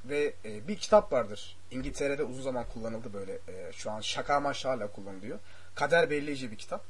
Ve 0.05 0.35
e, 0.45 0.69
bir 0.69 0.77
kitap 0.79 1.13
vardır. 1.13 1.57
İngiltere'de 1.71 2.25
uzun 2.25 2.43
zaman 2.43 2.65
kullanıldı 2.75 3.13
böyle. 3.13 3.33
E, 3.33 3.73
şu 3.73 3.91
an 3.91 4.01
şaka 4.01 4.35
amaçlı 4.35 4.93
kullanılıyor. 4.93 5.39
Kader 5.75 6.11
belirleyici 6.11 6.51
bir 6.51 6.59
kitap. 6.59 6.85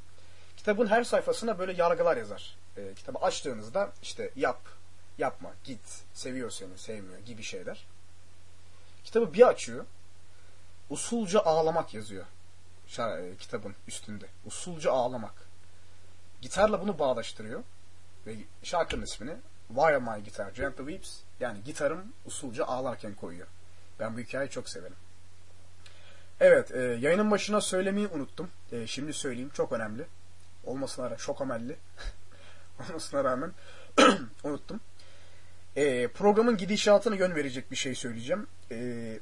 Kitabın 0.57 0.87
her 0.87 1.03
sayfasına 1.03 1.59
böyle 1.59 1.73
yargılar 1.73 2.17
yazar. 2.17 2.57
E, 2.77 2.93
kitabı 2.93 3.19
açtığınızda 3.19 3.91
işte 4.01 4.31
yap, 4.35 4.59
yapma, 5.17 5.51
git, 5.63 6.03
seviyor 6.13 6.49
seni, 6.49 6.77
sevmiyor 6.77 7.19
gibi 7.19 7.43
şeyler. 7.43 7.85
Kitabı 9.03 9.33
bir 9.33 9.47
açıyor. 9.47 9.85
Usulca 10.89 11.39
ağlamak 11.39 11.93
yazıyor. 11.93 12.25
Şa- 12.87 13.21
e, 13.21 13.37
kitabın 13.37 13.75
üstünde. 13.87 14.25
Usulca 14.45 14.91
ağlamak. 14.91 15.33
Gitarla 16.41 16.81
bunu 16.81 16.99
bağdaştırıyor. 16.99 17.63
Ve 18.27 18.35
şarkının 18.63 19.03
ismini 19.03 19.35
Why 19.67 19.97
My 19.97 20.23
Guitar 20.23 20.49
Gently 20.49 20.85
Weeps 20.85 21.19
yani 21.39 21.63
gitarım 21.63 22.13
usulca 22.25 22.65
ağlarken 22.65 23.15
koyuyor. 23.15 23.47
Ben 23.99 24.15
bu 24.15 24.19
hikayeyi 24.19 24.49
çok 24.51 24.69
severim. 24.69 24.97
Evet, 26.39 26.71
e, 26.71 26.79
yayının 26.79 27.31
başına 27.31 27.61
söylemeyi 27.61 28.07
unuttum. 28.07 28.49
E, 28.71 28.87
şimdi 28.87 29.13
söyleyeyim, 29.13 29.51
çok 29.53 29.71
önemli. 29.71 30.05
Olmasına 30.63 31.05
rağmen, 31.05 31.17
çok 31.17 31.41
amelli. 31.41 31.77
Olmasına 32.89 33.23
rağmen 33.23 33.51
unuttum. 34.43 34.79
E, 35.75 36.07
programın 36.07 36.57
gidişatına 36.57 37.15
yön 37.15 37.35
verecek 37.35 37.71
bir 37.71 37.75
şey 37.75 37.95
söyleyeceğim. 37.95 38.47
E, 38.71 39.19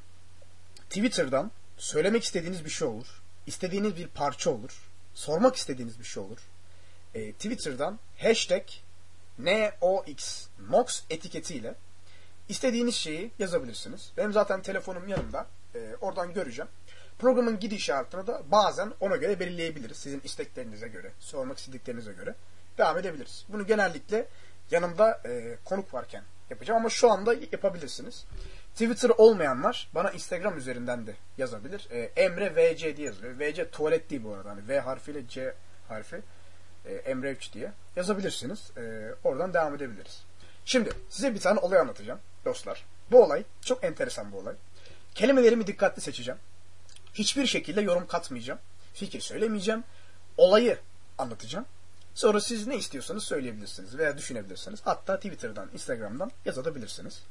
Twitter'dan 0.90 1.52
söylemek 1.78 2.24
istediğiniz 2.24 2.66
bir 2.66 2.70
şey 2.70 2.88
olur. 2.88 3.22
istediğiniz 3.48 3.96
bir 3.96 4.08
parça 4.08 4.50
olur. 4.50 4.90
Sormak 5.14 5.56
istediğiniz 5.56 6.00
bir 6.00 6.04
şey 6.04 6.24
olur. 6.24 6.38
E, 7.16 7.32
Twitter'dan 7.32 8.00
hashtag 8.18 8.64
NOX 9.40 10.48
NOX 10.70 11.02
etiketiyle 11.10 11.76
istediğiniz 12.50 12.96
şeyi 12.96 13.32
yazabilirsiniz. 13.40 14.12
Benim 14.18 14.34
zaten 14.34 14.62
telefonum 14.62 15.08
yanımda. 15.08 15.48
E, 15.76 15.96
oradan 16.02 16.34
göreceğim. 16.34 16.70
Programın 17.20 17.60
gidişatını 17.60 18.28
da 18.28 18.42
bazen 18.52 18.94
ona 19.00 19.16
göre 19.16 19.40
belirleyebiliriz. 19.40 19.98
Sizin 19.98 20.22
isteklerinize 20.24 20.88
göre, 20.88 21.12
sormak 21.20 21.58
istediklerinize 21.58 22.14
göre 22.14 22.36
devam 22.78 22.98
edebiliriz. 22.98 23.46
Bunu 23.50 23.68
genellikle 23.68 24.28
yanımda 24.72 25.22
e, 25.26 25.58
konuk 25.66 25.94
varken 25.94 26.24
yapacağım 26.50 26.80
ama 26.80 26.90
şu 26.90 27.12
anda 27.12 27.34
yapabilirsiniz. 27.34 28.26
Twitter 28.74 29.10
olmayanlar 29.10 29.90
bana 29.96 30.12
Instagram 30.12 30.58
üzerinden 30.58 31.08
de 31.08 31.16
yazabilir. 31.38 31.88
E, 31.92 32.00
Emre 32.00 32.56
VC 32.56 32.98
diye 32.98 33.08
yazılıyor. 33.08 33.40
VC 33.40 33.70
tuvalet 33.70 34.10
değil 34.10 34.24
bu 34.24 34.34
arada. 34.34 34.50
Hani 34.50 34.68
V 34.68 34.80
harfiyle 34.80 35.28
C 35.28 35.54
harfi. 35.88 36.22
E, 36.86 36.94
Emre 36.94 37.32
3 37.32 37.54
diye 37.54 37.72
yazabilirsiniz. 37.96 38.72
E, 38.78 39.12
oradan 39.24 39.54
devam 39.54 39.76
edebiliriz. 39.76 40.24
Şimdi 40.66 40.90
size 41.10 41.34
bir 41.34 41.40
tane 41.40 41.60
olay 41.60 41.80
anlatacağım 41.80 42.20
dostlar. 42.46 42.86
Bu 43.12 43.24
olay 43.24 43.44
çok 43.62 43.84
enteresan 43.84 44.32
bir 44.32 44.38
olay. 44.38 44.56
Kelimelerimi 45.16 45.68
dikkatli 45.68 46.02
seçeceğim. 46.02 46.40
Hiçbir 47.14 47.46
şekilde 47.46 47.82
yorum 47.82 48.08
katmayacağım. 48.08 48.60
Fikir 48.94 49.22
söylemeyeceğim. 49.22 49.84
Olayı 50.38 50.78
anlatacağım. 51.18 51.66
Sonra 52.16 52.42
siz 52.42 52.68
ne 52.68 52.76
istiyorsanız 52.76 53.24
söyleyebilirsiniz 53.24 53.98
veya 53.98 54.18
düşünebilirsiniz. 54.18 54.82
Hatta 54.84 55.16
Twitter'dan, 55.16 55.70
Instagram'dan 55.74 56.32
yazabilirsiniz. 56.46 57.24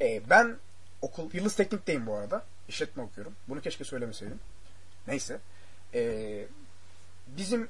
Ee, 0.00 0.22
ben 0.30 0.56
okul, 1.02 1.30
Yıldız 1.32 1.56
Teknik'teyim 1.56 2.06
bu 2.06 2.14
arada. 2.14 2.44
İşletme 2.68 3.02
okuyorum. 3.02 3.34
Bunu 3.48 3.60
keşke 3.60 3.84
söylemeseydim. 3.84 4.40
Neyse. 5.06 5.40
Ee, 5.94 6.46
bizim 7.26 7.68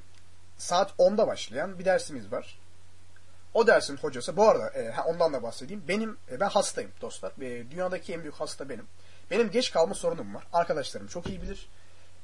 saat 0.58 0.90
10'da 0.98 1.26
başlayan 1.26 1.78
bir 1.78 1.84
dersimiz 1.84 2.32
var. 2.32 2.58
O 3.54 3.66
dersin 3.66 3.96
hocası, 3.96 4.36
bu 4.36 4.48
arada 4.48 4.68
e, 4.68 5.00
ondan 5.00 5.32
da 5.32 5.42
bahsedeyim. 5.42 5.82
Benim, 5.88 6.16
e, 6.30 6.40
ben 6.40 6.48
hastayım 6.48 6.90
dostlar. 7.00 7.32
E, 7.40 7.70
dünyadaki 7.70 8.12
en 8.12 8.22
büyük 8.22 8.34
hasta 8.34 8.68
benim. 8.68 8.86
Benim 9.30 9.50
geç 9.50 9.72
kalma 9.72 9.94
sorunum 9.94 10.34
var. 10.34 10.44
Arkadaşlarım 10.52 11.06
çok 11.06 11.26
iyi 11.26 11.42
bilir. 11.42 11.68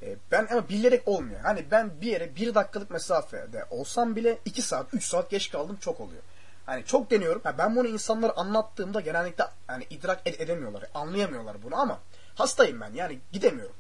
E, 0.02 0.16
ben 0.32 0.48
ama 0.50 0.68
bilerek 0.68 1.08
olmuyor. 1.08 1.40
Hani 1.40 1.70
ben 1.70 2.00
bir 2.00 2.06
yere 2.06 2.37
bir 2.37 2.54
dakikalık 2.54 2.90
mesafede 2.90 3.64
olsam 3.70 4.16
bile 4.16 4.38
iki 4.44 4.62
saat, 4.62 4.94
üç 4.94 5.04
saat 5.04 5.30
geç 5.30 5.50
kaldım 5.50 5.78
çok 5.80 6.00
oluyor. 6.00 6.22
Hani 6.66 6.84
çok 6.84 7.11
deniyorum. 7.11 7.40
Ha, 7.44 7.58
ben 7.58 7.76
bunu 7.76 7.88
insanlara 7.88 8.32
anlattığımda 8.37 9.00
genellikle 9.00 9.44
yani 9.68 9.87
idrak 9.90 10.26
ed- 10.26 10.42
edemiyorlar. 10.42 10.84
Anlayamıyorlar 10.94 11.62
bunu 11.62 11.76
ama 11.80 12.00
hastayım 12.34 12.80
ben. 12.80 12.92
Yani 12.94 13.18
gidemiyorum. 13.32 13.76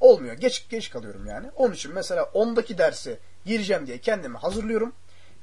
Olmuyor. 0.00 0.34
Geç 0.34 0.68
geç 0.68 0.90
kalıyorum 0.90 1.26
yani. 1.26 1.50
Onun 1.56 1.74
için 1.74 1.94
mesela 1.94 2.22
10'daki 2.22 2.78
derse 2.78 3.18
gireceğim 3.44 3.86
diye 3.86 3.98
kendimi 3.98 4.38
hazırlıyorum. 4.38 4.92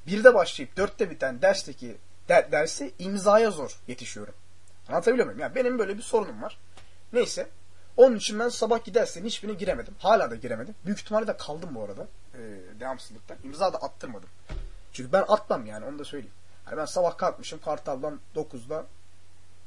Birde 0.07 0.33
başlayıp 0.33 0.77
dörtte 0.77 1.09
biten 1.09 1.41
dersteki 1.41 1.97
der, 2.29 2.51
dersi 2.51 2.93
imzaya 2.99 3.51
zor 3.51 3.79
yetişiyorum. 3.87 4.33
Anlatabiliyor 4.89 5.25
muyum? 5.25 5.39
Yani 5.39 5.55
benim 5.55 5.79
böyle 5.79 5.97
bir 5.97 6.01
sorunum 6.01 6.41
var. 6.41 6.57
Neyse. 7.13 7.47
Onun 7.97 8.15
için 8.15 8.39
ben 8.39 8.49
sabah 8.49 8.83
gidersen 8.83 9.25
hiçbirine 9.25 9.55
giremedim. 9.55 9.93
Hala 9.99 10.31
da 10.31 10.36
giremedim. 10.36 10.75
Büyük 10.86 10.99
ihtimalle 10.99 11.27
de 11.27 11.38
kaldım 11.38 11.69
bu 11.75 11.83
arada. 11.83 12.07
Ee, 12.33 12.39
devamsızlıktan. 12.79 13.38
İmza 13.43 13.73
da 13.73 13.77
attırmadım. 13.77 14.29
Çünkü 14.93 15.12
ben 15.12 15.25
atmam 15.27 15.65
yani 15.65 15.86
onu 15.86 15.99
da 15.99 16.05
söyleyeyim. 16.05 16.33
Hani 16.65 16.77
ben 16.77 16.86
sabah 16.86 17.17
kalkmışım 17.17 17.60
Kartal'dan 17.62 18.19
9'da 18.36 18.86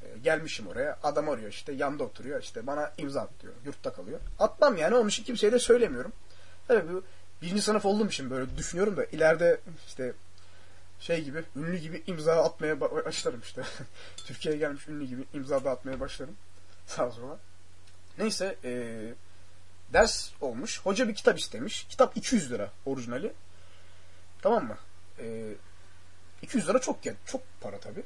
e, 0.02 0.18
gelmişim 0.18 0.66
oraya. 0.66 0.98
Adam 1.02 1.28
arıyor 1.28 1.48
işte 1.50 1.72
yanda 1.72 2.04
oturuyor. 2.04 2.42
işte 2.42 2.66
bana 2.66 2.92
imza 2.98 3.20
at 3.20 3.30
diyor. 3.42 3.52
Yurtta 3.64 3.92
kalıyor. 3.92 4.20
Atmam 4.38 4.76
yani 4.76 4.94
onun 4.94 5.08
için 5.08 5.24
kimseye 5.24 5.52
de 5.52 5.58
söylemiyorum. 5.58 6.12
Tabii 6.68 6.92
bu 6.92 7.02
birinci 7.42 7.62
sınıf 7.62 7.84
olduğum 7.86 8.06
için 8.06 8.30
böyle 8.30 8.56
düşünüyorum 8.56 8.96
da 8.96 9.04
ileride 9.04 9.60
işte 9.86 10.12
şey 11.00 11.24
gibi 11.24 11.44
ünlü 11.56 11.76
gibi 11.76 12.02
imza 12.06 12.44
atmaya 12.44 12.74
ba- 12.74 13.04
başlarım 13.04 13.40
işte. 13.40 13.62
Türkiye'ye 14.16 14.58
gelmiş 14.58 14.88
ünlü 14.88 15.04
gibi 15.04 15.24
imza 15.34 15.64
da 15.64 15.70
atmaya 15.70 16.00
başlarım. 16.00 16.36
Sağ 16.86 17.10
sola. 17.10 17.38
Neyse 18.18 18.56
e, 18.64 19.00
ders 19.92 20.30
olmuş. 20.40 20.80
Hoca 20.80 21.08
bir 21.08 21.14
kitap 21.14 21.38
istemiş. 21.38 21.86
Kitap 21.88 22.16
200 22.16 22.50
lira 22.50 22.70
orijinali. 22.86 23.32
Tamam 24.42 24.64
mı? 24.66 24.76
E, 25.18 25.54
200 26.42 26.68
lira 26.68 26.78
çok 26.78 27.06
ya 27.06 27.14
çok 27.26 27.40
para 27.60 27.78
tabi. 27.80 28.02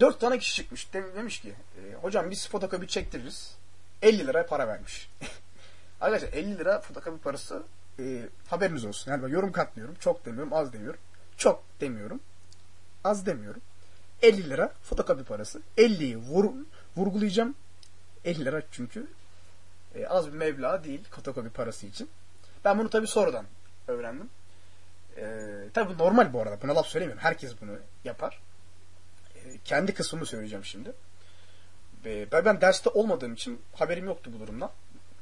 4 0.00 0.20
tane 0.20 0.38
kişi 0.38 0.54
çıkmış. 0.54 0.92
Dem- 0.92 1.14
demiş 1.16 1.40
ki 1.40 1.54
e, 1.76 1.94
hocam 1.94 2.30
biz 2.30 2.48
fotokopi 2.48 2.88
çektiririz. 2.88 3.54
50 4.02 4.26
lira 4.26 4.46
para 4.46 4.68
vermiş. 4.68 5.10
Arkadaşlar 6.00 6.32
50 6.38 6.58
lira 6.58 6.80
fotokopi 6.80 7.22
parası 7.22 7.62
e, 7.98 8.28
haberiniz 8.48 8.84
olsun. 8.84 9.10
Yani 9.10 9.22
ben 9.22 9.28
yorum 9.28 9.52
katmıyorum. 9.52 9.94
Çok 10.00 10.26
demiyorum, 10.26 10.52
az 10.52 10.72
demiyorum. 10.72 11.00
Çok 11.36 11.64
demiyorum. 11.80 12.20
Az 13.04 13.26
demiyorum. 13.26 13.60
50 14.22 14.50
lira 14.50 14.72
fotokopi 14.82 15.24
parası. 15.24 15.62
50'yi 15.78 16.16
vur, 16.16 16.52
vurgulayacağım. 16.96 17.54
50 18.26 18.44
lira 18.44 18.62
çünkü 18.70 19.06
e, 19.94 20.06
az 20.06 20.26
bir 20.26 20.36
meblağ 20.36 20.84
değil 20.84 21.04
fotokopi 21.10 21.48
parası 21.48 21.86
için. 21.86 22.10
Ben 22.64 22.78
bunu 22.78 22.90
tabii 22.90 23.06
sonradan 23.06 23.46
öğrendim. 23.88 24.30
E, 25.16 25.24
tabii 25.74 25.98
normal 25.98 26.32
bu 26.32 26.40
arada. 26.40 26.62
Buna 26.62 26.74
laf 26.74 26.86
söylemiyorum. 26.86 27.22
Herkes 27.22 27.52
bunu 27.60 27.70
yapar. 28.04 28.40
E, 29.36 29.40
kendi 29.64 29.94
kısmımı 29.94 30.26
söyleyeceğim 30.26 30.64
şimdi. 30.64 30.92
E, 32.04 32.32
ben, 32.32 32.44
ben 32.44 32.60
derste 32.60 32.90
olmadığım 32.90 33.34
için 33.34 33.60
haberim 33.72 34.04
yoktu 34.04 34.30
bu 34.34 34.40
durumdan. 34.40 34.70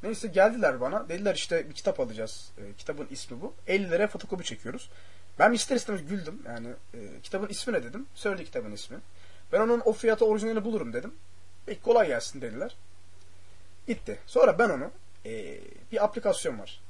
Neyse 0.03 0.29
geldiler 0.29 0.81
bana. 0.81 1.09
Dediler 1.09 1.35
işte 1.35 1.69
bir 1.69 1.75
kitap 1.75 2.01
alacağız. 2.01 2.51
E, 2.59 2.73
kitabın 2.79 3.07
ismi 3.11 3.41
bu. 3.41 3.55
50 3.67 3.91
liraya 3.91 4.07
fotokopi 4.07 4.45
çekiyoruz. 4.45 4.91
Ben 5.39 5.53
ister 5.53 5.77
istemez 5.77 6.07
güldüm. 6.07 6.43
Yani 6.47 6.69
e, 6.95 6.99
kitabın 7.23 7.49
ismi 7.49 7.73
ne 7.73 7.85
dedim. 7.85 8.07
Söyledi 8.15 8.45
kitabın 8.45 8.73
ismi. 8.73 8.97
Ben 9.53 9.61
onun 9.61 9.83
o 9.85 9.93
fiyatı 9.93 10.25
orijinalini 10.25 10.65
bulurum 10.65 10.93
dedim. 10.93 11.15
Peki 11.67 11.83
kolay 11.83 12.07
gelsin 12.07 12.41
dediler. 12.41 12.77
Gitti. 13.87 14.19
Sonra 14.27 14.59
ben 14.59 14.71
onu 14.71 14.91
e, 15.27 15.61
bir 15.93 16.05
aplikasyon 16.05 16.59
var. 16.59 16.81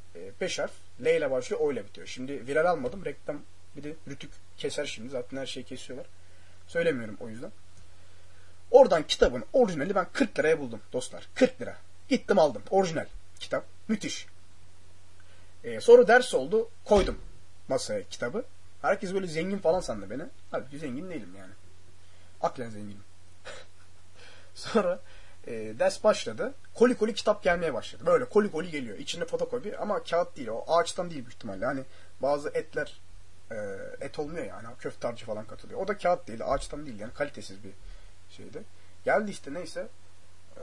5 0.41 0.59
harf. 0.59 0.73
L 1.05 1.07
ile 1.07 1.31
başlıyor. 1.31 1.61
O 1.61 1.73
ile 1.73 1.85
bitiyor. 1.85 2.07
Şimdi 2.07 2.47
viral 2.47 2.71
almadım. 2.71 3.05
Reklam 3.05 3.41
bir 3.77 3.85
de 3.85 3.95
rütük 4.09 4.31
keser 4.57 4.87
şimdi. 4.87 5.09
Zaten 5.09 5.37
her 5.37 5.47
şeyi 5.47 5.65
kesiyorlar. 5.65 6.07
Söylemiyorum 6.67 7.17
o 7.21 7.29
yüzden. 7.29 7.53
Oradan 8.71 9.03
kitabın 9.07 9.45
orijinali 9.53 9.95
ben 9.95 10.07
40 10.13 10.39
liraya 10.39 10.59
buldum 10.61 10.81
dostlar. 10.93 11.29
40 11.35 11.61
lira. 11.61 11.77
Gittim 12.09 12.39
aldım. 12.39 12.63
Orijinal 12.71 13.07
kitap. 13.41 13.65
Müthiş. 13.89 14.27
Ee, 15.65 15.81
sonra 15.81 16.09
ders 16.09 16.35
oldu. 16.35 16.71
Koydum 16.85 17.19
masaya 17.69 18.03
kitabı. 18.03 18.45
Herkes 18.83 19.15
böyle 19.15 19.27
zengin 19.27 19.59
falan 19.59 19.81
sandı 19.81 20.11
beni. 20.11 20.23
Halbuki 20.51 20.79
zengin 20.79 21.11
değilim 21.11 21.35
yani. 21.39 21.53
Aklen 22.41 22.71
zenginim. 22.71 23.05
Sonra 24.55 25.01
e, 25.47 25.79
ders 25.79 26.05
başladı. 26.05 26.55
Koli 26.75 26.97
koli 26.97 27.15
kitap 27.15 27.43
gelmeye 27.43 27.75
başladı. 27.75 28.07
Böyle 28.07 28.25
koli 28.25 28.51
koli 28.51 28.71
geliyor. 28.71 28.99
İçinde 28.99 29.25
fotokopi 29.25 29.79
ama 29.79 30.03
kağıt 30.03 30.37
değil. 30.37 30.49
O 30.49 30.65
ağaçtan 30.67 31.11
değil 31.11 31.21
büyük 31.21 31.35
ihtimalle. 31.35 31.65
Hani 31.65 31.85
bazı 32.23 32.49
etler 32.49 33.01
e, 33.51 33.57
et 34.01 34.19
olmuyor 34.19 34.47
yani. 34.47 34.67
Köfte 34.79 35.09
harcı 35.09 35.27
falan 35.27 35.45
katılıyor. 35.45 35.81
O 35.81 35.89
da 35.89 35.99
kağıt 35.99 36.29
değil. 36.29 36.41
Ağaçtan 36.45 36.87
değil. 36.87 37.01
Yani 37.01 37.13
kalitesiz 37.13 37.65
bir 37.65 37.73
şeydi. 38.31 38.63
Geldi 39.05 39.31
işte 39.31 39.55
neyse. 39.55 39.89
E, 40.57 40.63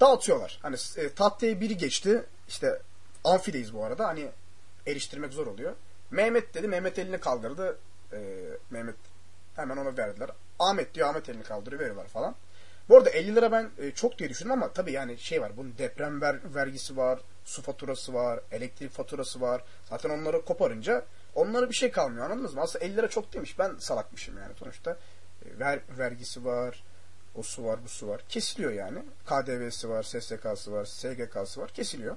dağıtıyorlar. 0.00 0.58
Hani 0.62 0.76
e, 0.96 1.14
tahtaya 1.14 1.60
biri 1.60 1.76
geçti. 1.76 2.24
İşte 2.48 2.82
amfideyiz 3.24 3.74
bu 3.74 3.84
arada. 3.84 4.06
Hani 4.06 4.28
eriştirmek 4.86 5.32
zor 5.32 5.46
oluyor. 5.46 5.72
Mehmet 6.10 6.54
dedi. 6.54 6.68
Mehmet 6.68 6.98
elini 6.98 7.20
kaldırdı. 7.20 7.78
E, 8.12 8.18
Mehmet 8.70 8.96
hemen 9.56 9.76
ona 9.76 9.96
verdiler. 9.96 10.30
Ahmet 10.58 10.94
diyor. 10.94 11.08
Ahmet 11.08 11.28
elini 11.28 11.42
kaldırıyor. 11.42 11.80
Veriyorlar 11.80 12.06
falan. 12.08 12.34
Bu 12.88 12.96
arada 12.96 13.10
50 13.10 13.34
lira 13.34 13.52
ben 13.52 13.70
e, 13.78 13.90
çok 13.90 14.18
diye 14.18 14.28
düşündüm 14.28 14.52
ama 14.52 14.72
tabii 14.72 14.92
yani 14.92 15.18
şey 15.18 15.42
var. 15.42 15.56
Bunun 15.56 15.78
deprem 15.78 16.20
ver, 16.20 16.54
vergisi 16.54 16.96
var. 16.96 17.20
Su 17.44 17.62
faturası 17.62 18.14
var. 18.14 18.40
Elektrik 18.52 18.90
faturası 18.90 19.40
var. 19.40 19.62
Zaten 19.90 20.10
onları 20.10 20.44
koparınca 20.44 21.04
onlara 21.34 21.68
bir 21.68 21.74
şey 21.74 21.90
kalmıyor. 21.90 22.24
Anladınız 22.24 22.54
mı? 22.54 22.60
Aslında 22.60 22.84
50 22.84 22.96
lira 22.96 23.08
çok 23.08 23.32
demiş. 23.32 23.58
Ben 23.58 23.76
salakmışım 23.78 24.38
yani 24.38 24.54
sonuçta. 24.58 24.90
E, 25.44 25.58
ver, 25.58 25.80
vergisi 25.98 26.44
var. 26.44 26.84
O 27.34 27.42
su 27.42 27.64
var, 27.64 27.84
bu 27.84 27.88
su 27.88 28.08
var. 28.08 28.20
Kesiliyor 28.28 28.72
yani. 28.72 28.98
KDV'si 29.26 29.88
var, 29.88 30.02
SSK'sı 30.02 30.72
var, 30.72 30.84
SGK'sı 30.84 31.60
var. 31.60 31.68
Kesiliyor. 31.68 32.16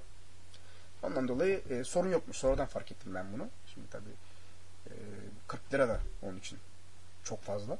Ondan 1.03 1.27
dolayı 1.27 1.61
e, 1.69 1.83
sorun 1.83 2.11
yokmuş. 2.11 2.37
Sonradan 2.37 2.65
fark 2.65 2.91
ettim 2.91 3.15
ben 3.15 3.33
bunu. 3.33 3.47
Şimdi 3.73 3.89
tabii 3.89 4.09
e, 4.87 4.93
40 5.47 5.73
lira 5.73 5.87
da 5.87 5.99
onun 6.21 6.37
için 6.37 6.59
çok 7.23 7.41
fazla. 7.41 7.77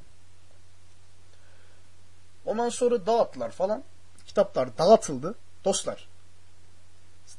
Ondan 2.47 2.69
sonra 2.69 3.05
dağıttılar 3.05 3.51
falan. 3.51 3.83
Kitaplar 4.25 4.77
dağıtıldı. 4.77 5.35
Dostlar 5.65 6.07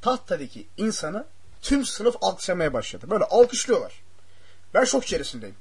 tahtadaki 0.01 0.67
insanı 0.77 1.25
tüm 1.61 1.85
sınıf 1.85 2.15
alkışlamaya 2.21 2.73
başladı. 2.73 3.09
Böyle 3.09 3.23
alkışlıyorlar. 3.23 4.01
Ben 4.73 4.83
şok 4.83 5.03
içerisindeyim. 5.03 5.55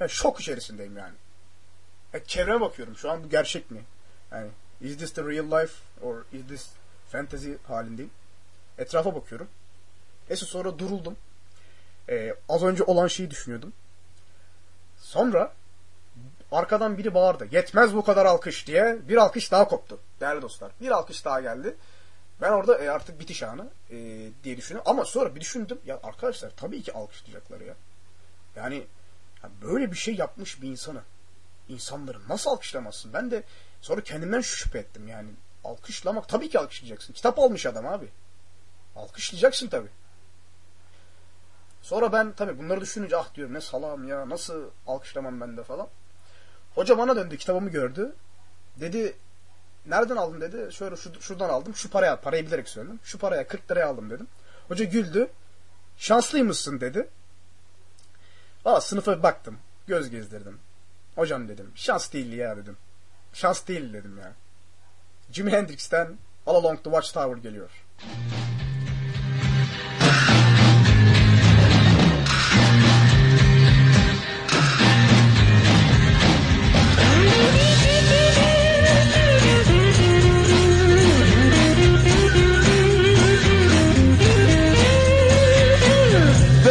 Ben 0.00 0.06
şok 0.06 0.40
içerisindeyim 0.40 0.96
yani. 0.96 1.14
Ya 2.12 2.24
çevreme 2.24 2.60
bakıyorum. 2.60 2.96
Şu 2.96 3.10
an 3.10 3.24
bu 3.24 3.28
gerçek 3.28 3.70
mi? 3.70 3.80
Yani 4.32 4.48
is 4.80 4.96
this 4.98 5.12
the 5.12 5.22
real 5.22 5.62
life 5.62 5.74
or 6.02 6.24
is 6.32 6.46
this 6.48 6.68
fantasy 7.10 7.52
halindeyim. 7.66 8.10
Etrafa 8.78 9.14
bakıyorum. 9.14 9.48
Neyse 10.28 10.46
sonra 10.46 10.78
duruldum. 10.78 11.16
Ee, 12.08 12.34
az 12.48 12.62
önce 12.62 12.84
olan 12.84 13.06
şeyi 13.06 13.30
düşünüyordum. 13.30 13.72
Sonra 15.00 15.52
arkadan 16.52 16.98
biri 16.98 17.14
bağırdı. 17.14 17.48
Yetmez 17.50 17.94
bu 17.94 18.04
kadar 18.04 18.26
alkış 18.26 18.66
diye 18.66 18.98
bir 19.08 19.16
alkış 19.16 19.52
daha 19.52 19.68
koptu. 19.68 20.00
Değerli 20.20 20.42
dostlar. 20.42 20.72
Bir 20.80 20.90
alkış 20.90 21.24
daha 21.24 21.40
geldi. 21.40 21.76
Ben 22.40 22.50
orada 22.50 22.78
e, 22.78 22.90
artık 22.90 23.20
bitiş 23.20 23.42
anı 23.42 23.66
e, 23.90 23.96
diye 24.44 24.56
düşünüyorum. 24.56 24.90
Ama 24.90 25.04
sonra 25.04 25.34
bir 25.34 25.40
düşündüm. 25.40 25.78
Ya 25.86 26.00
arkadaşlar 26.02 26.50
tabii 26.56 26.82
ki 26.82 26.92
alkışlayacaklar 26.92 27.60
ya. 27.60 27.74
Yani 28.56 28.86
ya 29.42 29.50
böyle 29.62 29.92
bir 29.92 29.96
şey 29.96 30.14
yapmış 30.14 30.62
bir 30.62 30.68
insanı 30.68 31.00
insanları 31.68 32.28
nasıl 32.28 32.50
alkışlamazsın? 32.50 33.12
Ben 33.12 33.30
de 33.30 33.42
sonra 33.80 34.00
kendimden 34.00 34.40
şüphe 34.40 34.78
ettim 34.78 35.08
yani. 35.08 35.28
Alkışlamak 35.64 36.28
tabii 36.28 36.48
ki 36.48 36.58
alkışlayacaksın. 36.58 37.12
Kitap 37.12 37.38
almış 37.38 37.66
adam 37.66 37.86
abi. 37.86 38.08
Alkışlayacaksın 38.96 39.68
tabii. 39.68 39.88
Sonra 41.82 42.12
ben 42.12 42.32
tabii 42.32 42.58
bunları 42.58 42.80
düşününce 42.80 43.16
ah 43.16 43.34
diyorum 43.34 43.54
ne 43.54 43.60
salam 43.60 44.08
ya 44.08 44.28
nasıl 44.28 44.64
alkışlamam 44.86 45.40
ben 45.40 45.56
de 45.56 45.62
falan. 45.62 45.88
Hoca 46.74 46.98
bana 46.98 47.16
döndü 47.16 47.36
kitabımı 47.36 47.70
gördü. 47.70 48.14
Dedi 48.76 49.16
nereden 49.86 50.16
aldın 50.16 50.40
dedi. 50.40 50.72
Şöyle 50.72 50.96
şu, 50.96 51.20
şuradan 51.20 51.48
aldım. 51.48 51.74
Şu 51.74 51.90
paraya 51.90 52.20
parayı 52.20 52.46
bilerek 52.46 52.68
söyledim. 52.68 53.00
Şu 53.04 53.18
paraya 53.18 53.46
40 53.46 53.70
liraya 53.70 53.88
aldım 53.88 54.10
dedim. 54.10 54.26
Hoca 54.68 54.84
güldü. 54.84 55.28
Şanslıymışsın 55.96 56.80
dedi. 56.80 57.08
Aa 58.64 58.80
sınıfa 58.80 59.22
baktım. 59.22 59.58
Göz 59.86 60.10
gezdirdim. 60.10 60.58
Hocam 61.14 61.48
dedim. 61.48 61.72
Şans 61.74 62.12
değil 62.12 62.32
ya 62.32 62.56
dedim. 62.56 62.76
Şans 63.32 63.66
değil 63.66 63.92
dedim 63.92 64.18
ya. 64.18 64.32
Jimi 65.32 65.50
Hendrix'ten 65.50 66.18
All 66.46 66.54
Along 66.54 66.84
the 66.84 66.90
Watchtower 66.90 67.36
geliyor. 67.36 67.70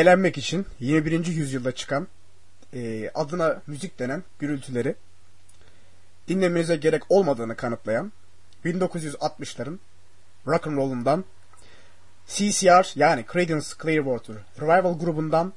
eğlenmek 0.00 0.38
için 0.38 0.66
21. 0.80 1.26
yüzyılda 1.26 1.72
çıkan 1.72 2.08
e, 2.74 3.10
adına 3.14 3.62
müzik 3.66 3.98
denen 3.98 4.22
gürültüleri 4.38 4.94
dinlemenize 6.28 6.76
gerek 6.76 7.02
olmadığını 7.08 7.56
kanıtlayan 7.56 8.12
1960'ların 8.64 9.78
rock'n'roll'undan 10.46 11.24
CCR 12.26 12.98
yani 12.98 13.24
Creedence 13.32 13.66
Clearwater 13.82 14.36
Revival 14.60 14.98
grubundan 14.98 15.52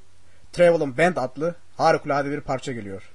Travelin' 0.52 0.98
Band 0.98 1.16
adlı 1.16 1.54
harikulade 1.76 2.30
bir 2.30 2.40
parça 2.40 2.72
geliyor. 2.72 3.10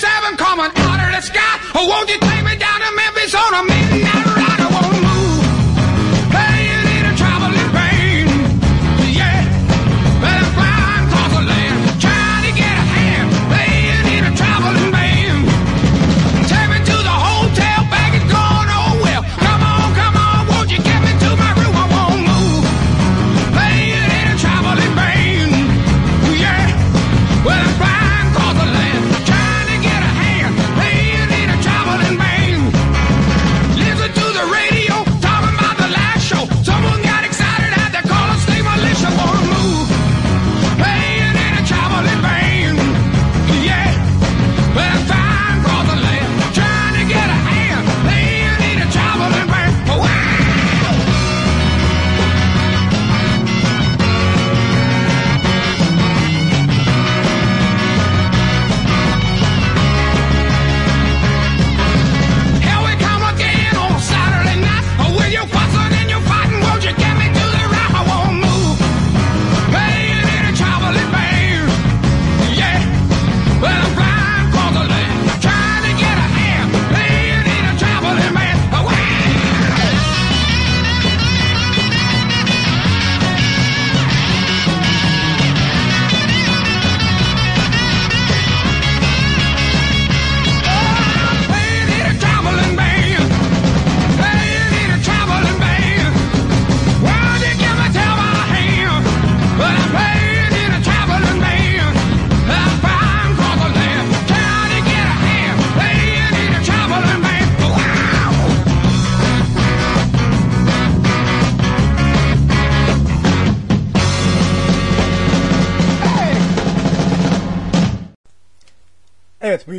737 0.00 0.36
coming 0.36 0.89
sky. 1.22 1.58
Oh, 1.74 1.86
won't 1.86 2.08
you 2.08 2.18
take 2.18 2.44
me 2.44 2.56
down 2.56 2.80
to 2.80 2.90
Memphis 2.96 3.34
on 3.34 3.54
a 3.54 3.62
midnight 3.64 4.26
ride? 4.36 4.59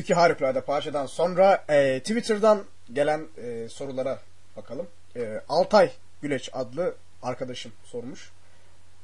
İki 0.02 0.14
harikulade 0.14 0.62
parçadan 0.62 1.06
sonra 1.06 1.66
e, 1.70 2.00
Twitter'dan 2.00 2.64
gelen 2.94 3.28
e, 3.38 3.70
sorulara 3.70 4.20
bakalım. 4.58 4.88
E, 5.16 5.42
Altay 5.50 5.92
Güleç 6.22 6.50
adlı 6.54 6.96
arkadaşım 7.24 7.72
sormuş. 7.84 8.32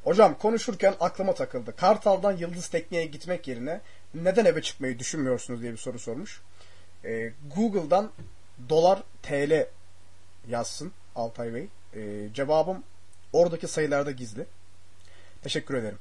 Hocam 0.04 0.38
konuşurken 0.38 0.96
aklıma 1.00 1.34
takıldı. 1.34 1.76
Kartal'dan 1.76 2.38
Yıldız 2.38 2.68
Tekne'ye 2.68 3.06
gitmek 3.06 3.48
yerine 3.48 3.82
neden 4.14 4.46
eve 4.46 4.62
çıkmayı 4.62 5.00
düşünmüyorsunuz 5.00 5.62
diye 5.62 5.72
bir 5.72 5.78
soru 5.78 6.00
sormuş. 6.00 6.42
E, 7.06 7.32
Google'dan 7.56 8.12
dolar 8.70 9.04
TL 9.24 9.68
yazsın 10.48 10.92
Altay 11.16 11.54
Bey. 11.54 11.68
E, 11.94 12.34
cevabım 12.34 12.84
oradaki 13.34 13.68
sayılarda 13.68 14.12
gizli. 14.12 14.46
Teşekkür 15.44 15.74
ederim. 15.74 16.00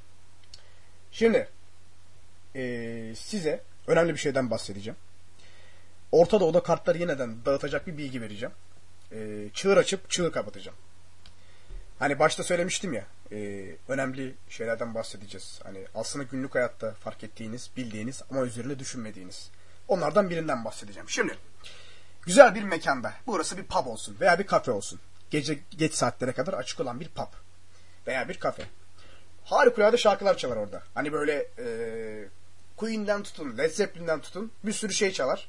Şimdi 1.13 1.49
e, 2.55 3.13
size 3.17 3.61
önemli 3.87 4.13
bir 4.13 4.19
şeyden 4.19 4.51
bahsedeceğim. 4.51 4.97
Orta 6.13 6.41
Doğu'da 6.41 6.63
kartları 6.63 6.99
yeniden 6.99 7.45
dağıtacak 7.45 7.87
bir 7.87 7.99
bilgi 7.99 8.23
vereceğim. 8.23 8.55
E, 9.13 9.49
çığır 9.55 9.77
açıp 9.77 10.11
çığır 10.11 10.33
kapatacağım. 10.33 10.79
Hani 11.99 12.19
başta 12.19 12.43
söylemiştim 12.43 12.93
ya 12.93 13.05
e, 13.33 13.67
önemli 13.89 14.35
şeylerden 14.49 14.95
bahsedeceğiz. 14.95 15.61
Hani 15.65 15.79
aslında 15.95 16.25
günlük 16.25 16.55
hayatta 16.55 16.93
fark 16.93 17.25
ettiğiniz, 17.25 17.71
bildiğiniz 17.77 18.23
ama 18.31 18.43
üzerine 18.43 18.79
düşünmediğiniz. 18.79 19.51
Onlardan 19.89 20.31
birinden 20.31 20.65
bahsedeceğim. 20.65 21.09
Şimdi 21.09 21.35
güzel 22.23 22.55
bir 22.55 22.63
mekanda 22.63 23.13
burası 23.27 23.57
bir 23.57 23.65
pub 23.65 23.87
olsun 23.87 24.17
veya 24.21 24.39
bir 24.39 24.47
kafe 24.47 24.71
olsun. 24.71 25.01
Gece 25.31 25.59
geç 25.71 25.95
saatlere 25.95 26.33
kadar 26.33 26.53
açık 26.53 26.81
olan 26.81 27.01
bir 27.01 27.09
pub 27.09 27.33
veya 28.07 28.29
bir 28.29 28.41
kafe. 28.41 28.63
Harikulade 29.45 29.97
şarkılar 29.97 30.37
çalar 30.37 30.57
orada. 30.57 30.83
Hani 30.95 31.13
böyle 31.13 31.47
e, 31.59 31.67
Queen'den 32.77 33.23
tutun, 33.23 33.59
Led 33.59 33.71
Zeppelin'den 33.71 34.21
tutun 34.21 34.53
bir 34.65 34.73
sürü 34.73 34.93
şey 34.93 35.13
çalar. 35.13 35.49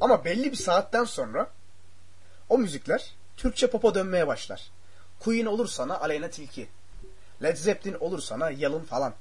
Ama 0.00 0.24
belli 0.24 0.52
bir 0.52 0.56
saatten 0.56 1.04
sonra 1.04 1.50
o 2.48 2.58
müzikler 2.58 3.14
Türkçe 3.36 3.70
pop'a 3.70 3.94
dönmeye 3.94 4.26
başlar. 4.26 4.70
Queen 5.20 5.46
olur 5.46 5.66
sana 5.66 6.00
Aleyna 6.00 6.30
Tilki. 6.30 6.68
Led 7.42 7.56
Zeppelin 7.56 7.96
olur 8.00 8.20
sana 8.20 8.50
Yalın 8.50 8.84
falan. 8.84 9.14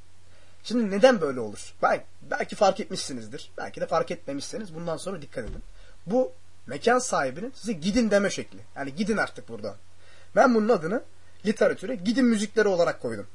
Şimdi 0.64 0.92
neden 0.92 1.22
böyle 1.22 1.40
olur? 1.40 1.74
Belki, 1.82 2.06
belki 2.22 2.56
fark 2.56 2.80
etmişsinizdir. 2.80 3.52
Belki 3.58 3.82
de 3.82 3.86
fark 3.88 4.12
etmemişseniz 4.12 4.76
bundan 4.76 4.98
sonra 4.98 5.22
dikkat 5.22 5.46
edin. 5.46 5.64
Bu 6.06 6.32
mekan 6.68 7.00
sahibinin 7.00 7.54
size 7.56 7.74
gidin 7.74 8.12
deme 8.12 8.30
şekli. 8.30 8.60
Yani 8.76 8.96
gidin 8.96 9.18
artık 9.18 9.50
buradan. 9.50 9.76
Ben 10.36 10.56
bunun 10.56 10.70
adını 10.70 11.04
literatüre 11.46 11.96
gidin 11.96 12.26
müzikleri 12.26 12.68
olarak 12.68 13.02
koydum. 13.02 13.28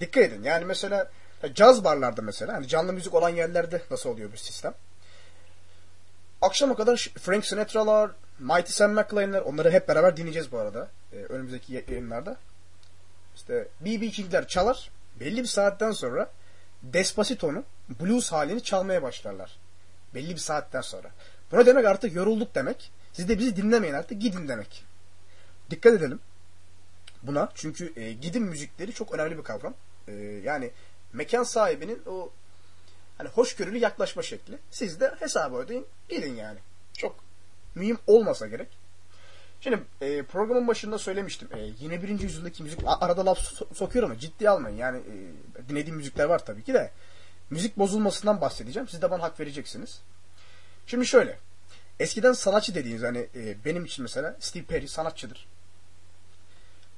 Dikkat 0.00 0.24
edin. 0.24 0.42
Yani 0.42 0.64
mesela 0.64 1.10
caz 1.54 1.84
barlarda 1.84 2.22
mesela 2.22 2.54
hani 2.54 2.68
canlı 2.68 2.92
müzik 2.92 3.14
olan 3.14 3.28
yerlerde 3.28 3.82
nasıl 3.90 4.10
oluyor 4.10 4.32
bu 4.32 4.36
sistem? 4.36 4.74
akşama 6.42 6.76
kadar 6.76 7.10
Frank 7.20 7.46
Sinatra'lar, 7.46 8.10
Mighty 8.38 8.72
Sam 8.72 8.92
McLaren'ler 8.92 9.40
onları 9.40 9.70
hep 9.70 9.88
beraber 9.88 10.16
dinleyeceğiz 10.16 10.52
bu 10.52 10.58
arada. 10.58 10.88
e, 11.12 11.16
önümüzdeki 11.16 11.84
yayınlarda. 11.88 12.36
İşte 13.36 13.68
B.B. 13.80 14.10
King'ler 14.10 14.48
çalar. 14.48 14.90
Belli 15.20 15.42
bir 15.42 15.48
saatten 15.48 15.90
sonra 15.90 16.30
Despacito'nun 16.82 17.64
blues 18.00 18.32
halini 18.32 18.62
çalmaya 18.62 19.02
başlarlar. 19.02 19.58
Belli 20.14 20.30
bir 20.30 20.40
saatten 20.40 20.80
sonra. 20.80 21.08
Buna 21.52 21.66
demek 21.66 21.86
artık 21.86 22.14
yorulduk 22.14 22.54
demek. 22.54 22.92
Siz 23.12 23.28
de 23.28 23.38
bizi 23.38 23.56
dinlemeyin 23.56 23.94
artık 23.94 24.20
gidin 24.22 24.48
demek. 24.48 24.84
Dikkat 25.70 25.94
edelim 25.94 26.20
buna. 27.22 27.48
Çünkü 27.54 27.92
e, 27.96 28.12
gidin 28.12 28.42
müzikleri 28.42 28.92
çok 28.92 29.14
önemli 29.14 29.38
bir 29.38 29.42
kavram. 29.42 29.74
E, 30.08 30.12
yani 30.44 30.70
mekan 31.16 31.42
sahibinin 31.42 32.02
o 32.06 32.30
hani 33.18 33.28
hoşgörülü 33.28 33.78
yaklaşma 33.78 34.22
şekli. 34.22 34.58
Siz 34.70 35.00
de 35.00 35.14
hesabı 35.18 35.56
ödeyin 35.56 35.86
gidin 36.08 36.34
yani. 36.34 36.58
Çok 36.92 37.16
mühim 37.74 37.98
olmasa 38.06 38.46
gerek. 38.46 38.68
Şimdi 39.60 39.82
e, 40.00 40.22
programın 40.22 40.68
başında 40.68 40.98
söylemiştim. 40.98 41.48
E, 41.54 41.60
21. 41.80 42.20
yüzyıldaki 42.20 42.62
müzik 42.62 42.80
arada 42.86 43.26
laf 43.26 43.38
so- 43.38 43.74
sokuyorum 43.74 44.10
ama 44.10 44.20
ciddiye 44.20 44.50
almayın. 44.50 44.76
Yani 44.76 44.98
e, 44.98 45.68
dinlediğim 45.68 45.96
müzikler 45.96 46.24
var 46.24 46.44
tabii 46.44 46.64
ki 46.64 46.74
de. 46.74 46.90
Müzik 47.50 47.78
bozulmasından 47.78 48.40
bahsedeceğim. 48.40 48.88
Siz 48.88 49.02
de 49.02 49.10
bana 49.10 49.22
hak 49.22 49.40
vereceksiniz. 49.40 50.00
Şimdi 50.86 51.06
şöyle. 51.06 51.38
Eskiden 52.00 52.32
sanatçı 52.32 52.74
dediğiniz 52.74 53.02
hani 53.02 53.28
e, 53.34 53.64
benim 53.64 53.84
için 53.84 54.02
mesela 54.02 54.36
Steve 54.40 54.64
Perry 54.64 54.88
sanatçıdır. 54.88 55.48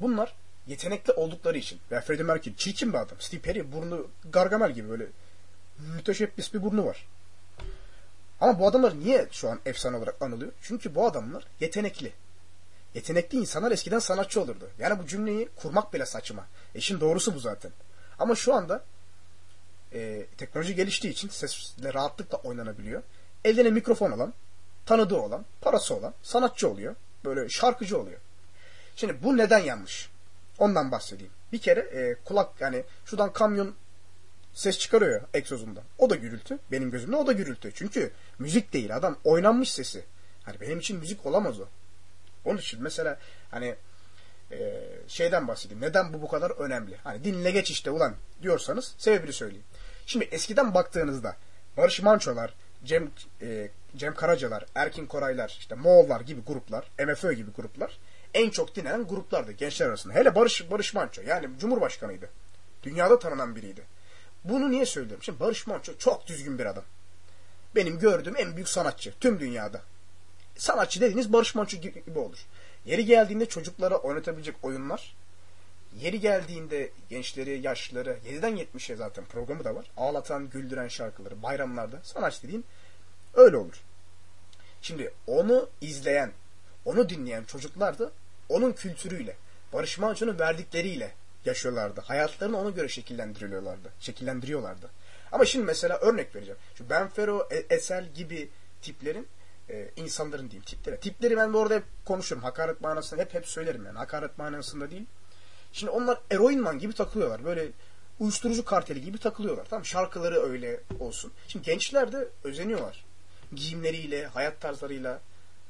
Bunlar 0.01 0.35
yetenekli 0.69 1.13
oldukları 1.13 1.59
için 1.59 1.81
veya 1.91 2.01
Freddie 2.01 2.25
Mercury 2.25 2.57
çirkin 2.57 2.93
bir 2.93 2.99
adam. 2.99 3.21
Steve 3.21 3.41
Perry 3.41 3.73
burnu 3.73 4.07
Gargamel 4.33 4.73
gibi 4.73 4.89
böyle 4.89 5.07
müteşebbis 5.97 6.55
bir 6.55 6.63
burnu 6.63 6.87
var. 6.87 7.07
Ama 8.41 8.59
bu 8.59 8.67
adamlar 8.67 9.01
niye 9.01 9.29
şu 9.31 9.49
an 9.51 9.61
efsane 9.67 9.97
olarak 9.97 10.23
anılıyor? 10.23 10.53
Çünkü 10.63 10.95
bu 10.95 11.07
adamlar 11.07 11.45
yetenekli. 11.61 12.13
Yetenekli 12.95 13.39
insanlar 13.39 13.73
eskiden 13.73 13.99
sanatçı 13.99 14.41
olurdu. 14.41 14.71
Yani 14.79 14.99
bu 14.99 15.07
cümleyi 15.07 15.49
kurmak 15.57 15.95
bile 15.95 16.07
saçma. 16.07 16.47
İşin 16.75 17.01
doğrusu 17.01 17.35
bu 17.35 17.39
zaten. 17.39 17.73
Ama 18.19 18.35
şu 18.35 18.55
anda 18.55 18.85
e, 19.93 20.27
teknoloji 20.39 20.75
geliştiği 20.75 21.13
için 21.13 21.29
sesle 21.29 21.95
rahatlıkla 21.95 22.39
oynanabiliyor. 22.39 23.03
Eline 23.45 23.71
mikrofon 23.71 24.11
olan, 24.11 24.35
tanıdığı 24.87 25.17
olan, 25.17 25.45
parası 25.61 25.95
olan 25.95 26.15
sanatçı 26.23 26.69
oluyor. 26.69 26.95
Böyle 27.25 27.49
şarkıcı 27.49 27.99
oluyor. 27.99 28.19
Şimdi 28.97 29.23
bu 29.23 29.37
neden 29.37 29.59
yanlış? 29.59 30.11
Ondan 30.59 30.93
bahsedeyim. 30.93 31.33
Bir 31.53 31.59
kere 31.59 31.81
e, 31.81 32.17
kulak 32.25 32.61
yani 32.61 32.85
şuradan 33.05 33.33
kamyon 33.33 33.75
ses 34.55 34.79
çıkarıyor 34.79 35.13
ya 35.13 35.27
egzozundan. 35.35 35.85
O 35.99 36.11
da 36.11 36.15
gürültü. 36.15 36.59
Benim 36.73 36.91
gözümde 36.91 37.17
o 37.17 37.27
da 37.27 37.33
gürültü. 37.33 37.73
Çünkü 37.75 38.11
müzik 38.39 38.73
değil 38.73 38.97
adam 38.97 39.17
oynanmış 39.25 39.73
sesi. 39.73 40.05
Hani 40.43 40.61
benim 40.61 40.79
için 40.79 40.99
müzik 40.99 41.27
olamaz 41.27 41.61
o. 41.61 41.65
Onun 42.45 42.59
için 42.59 42.83
mesela 42.83 43.19
hani 43.51 43.75
e, 44.53 44.85
şeyden 45.09 45.49
bahsedeyim. 45.49 45.83
Neden 45.83 46.13
bu 46.13 46.23
bu 46.23 46.29
kadar 46.29 46.51
önemli? 46.51 46.97
Hani 47.05 47.25
dinle 47.25 47.51
geç 47.51 47.71
işte 47.71 47.91
ulan 47.91 48.15
diyorsanız 48.43 48.95
sebebini 48.99 49.33
söyleyeyim. 49.33 49.65
Şimdi 50.07 50.25
eskiden 50.25 50.75
baktığınızda 50.75 51.37
Barış 51.77 52.03
Manço'lar, 52.03 52.55
Cem 52.85 53.11
e, 53.43 53.69
Cem 53.97 54.15
Karacalar, 54.15 54.67
Erkin 54.75 55.07
Koraylar, 55.07 55.57
işte 55.61 55.75
Moğollar 55.75 56.21
gibi 56.21 56.41
gruplar, 56.41 56.91
MFÖ 57.07 57.33
gibi 57.33 57.51
gruplar 57.51 57.99
en 58.39 58.51
çok 58.51 58.77
dinlenen 58.77 59.07
gruplardı 59.07 59.53
gençler 59.53 59.87
arasında. 59.87 60.15
Hele 60.15 60.35
Barış 60.35 60.71
Barış 60.71 60.95
Manço 60.95 61.23
yani 61.23 61.49
Cumhurbaşkanıydı. 61.61 62.31
Dünyada 62.83 63.19
tanınan 63.19 63.57
biriydi. 63.57 63.83
Bunu 64.45 64.71
niye 64.71 64.87
söylüyorum? 64.87 65.23
Şimdi 65.23 65.41
Barış 65.41 65.67
Manço 65.67 65.93
çok 65.99 66.27
düzgün 66.27 66.59
bir 66.59 66.67
adam. 66.67 66.85
Benim 67.75 67.99
gördüğüm 67.99 68.37
en 68.37 68.57
büyük 68.57 68.69
sanatçı 68.69 69.15
tüm 69.21 69.41
dünyada. 69.41 69.83
Sanatçı 70.57 71.01
dediğiniz 71.01 71.33
Barış 71.33 71.55
Manço 71.55 71.77
gibi 71.77 72.19
olur. 72.19 72.39
Yeri 72.87 73.05
geldiğinde 73.05 73.47
çocuklara 73.47 73.97
oynatabilecek 73.97 74.55
oyunlar, 74.63 75.17
yeri 76.01 76.21
geldiğinde 76.21 76.91
gençleri, 77.11 77.61
yaşlıları, 77.61 78.19
7'den 78.27 78.57
70'e 78.57 78.97
zaten 78.97 79.25
programı 79.25 79.65
da 79.65 79.75
var. 79.75 79.91
Ağlatan, 79.97 80.51
güldüren 80.51 80.89
şarkıları 80.89 81.43
bayramlarda 81.43 82.01
sanatçı 82.03 82.43
dediğin 82.43 82.65
öyle 83.35 83.57
olur. 83.57 83.83
Şimdi 84.83 85.13
onu 85.27 85.69
izleyen, 85.81 86.33
onu 86.85 87.09
dinleyen 87.09 87.45
çocuklar 87.45 87.99
da 87.99 88.11
onun 88.49 88.73
kültürüyle, 88.73 89.37
Barış 89.73 89.99
Manço'nun 89.99 90.39
verdikleriyle 90.39 91.13
yaşıyorlardı. 91.45 92.01
Hayatlarını 92.01 92.59
ona 92.59 92.71
göre 92.71 92.89
şekillendiriyorlardı. 92.89 93.93
Şekillendiriyorlardı. 94.01 94.91
Ama 95.33 95.45
şimdi 95.45 95.65
mesela 95.65 95.99
örnek 95.99 96.35
vereceğim. 96.35 96.59
Şu 96.75 96.91
Benfero, 96.91 97.49
E- 97.51 97.75
Esel 97.75 98.09
gibi 98.15 98.49
tiplerin 98.83 99.29
e, 99.71 99.91
insanların 99.97 100.51
diyeyim 100.51 100.65
tipleri. 100.65 101.01
Tipleri 101.01 101.37
ben 101.37 101.53
bu 101.53 101.63
arada 101.63 101.75
hep 101.75 101.85
konuşurum. 102.05 102.43
Hakaret 102.43 102.81
manasında 102.81 103.21
hep 103.21 103.35
hep 103.35 103.49
söylerim 103.49 103.87
yani. 103.87 103.99
Hakaret 103.99 104.39
manasında 104.39 104.91
değil. 104.91 105.07
Şimdi 105.73 105.91
onlar 105.91 106.21
eroinman 106.31 106.79
gibi 106.79 106.93
takılıyorlar. 106.93 107.45
Böyle 107.45 107.69
uyuşturucu 108.21 108.65
karteli 108.65 109.03
gibi 109.03 109.19
takılıyorlar. 109.19 109.67
Tamam 109.71 109.85
şarkıları 109.85 110.43
öyle 110.43 110.81
olsun. 111.01 111.33
Şimdi 111.49 111.65
gençler 111.65 112.13
de 112.13 112.29
özeniyorlar. 112.45 113.05
Giyimleriyle, 113.55 114.27
hayat 114.27 114.61
tarzlarıyla. 114.61 115.21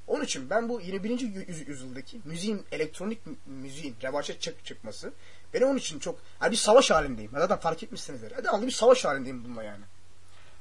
Onun 0.09 0.25
için 0.25 0.51
ben 0.51 0.69
bu 0.69 0.81
21. 0.81 1.21
yüz- 1.21 1.69
yüzyıldaki 1.69 2.21
müziğin, 2.25 2.67
elektronik 2.73 3.27
mü- 3.27 3.37
müziğin 3.47 3.97
revaçta 4.03 4.39
çık 4.41 4.65
çıkması 4.65 5.13
beni 5.55 5.65
onun 5.65 5.79
için 5.79 5.99
çok... 5.99 6.19
Yani 6.43 6.51
bir 6.53 6.57
savaş 6.57 6.91
halindeyim. 6.91 7.31
Zaten 7.35 7.59
fark 7.59 7.83
etmişsinizdir. 7.83 8.45
Devamlı 8.45 8.67
bir 8.67 8.73
savaş 8.73 9.05
halindeyim 9.05 9.45
bununla 9.45 9.63
yani. 9.63 9.85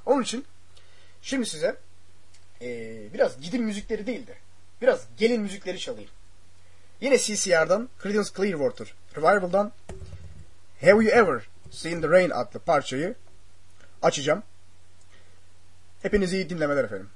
Onun 0.06 0.22
için 0.24 0.46
şimdi 1.22 1.46
size 1.46 1.78
eee, 2.62 3.10
biraz 3.14 3.42
gidin 3.42 3.64
müzikleri 3.64 4.08
değil 4.08 4.28
de 4.28 4.36
biraz 4.82 5.08
gelin 5.18 5.42
müzikleri 5.42 5.80
çalayım. 5.80 6.10
Yine 7.02 7.18
CCR'dan 7.18 7.90
Creedence 8.04 8.30
Clearwater 8.38 8.94
Revival'dan 9.16 9.72
Have 10.82 10.92
You 10.92 11.04
Ever 11.08 11.48
Seen 11.72 12.02
the 12.02 12.08
Rain 12.10 12.30
adlı 12.30 12.60
parçayı 12.60 13.16
açacağım. 14.02 14.44
Hepinize 16.02 16.36
iyi 16.38 16.50
dinlemeler 16.50 16.84
efendim. 16.84 17.10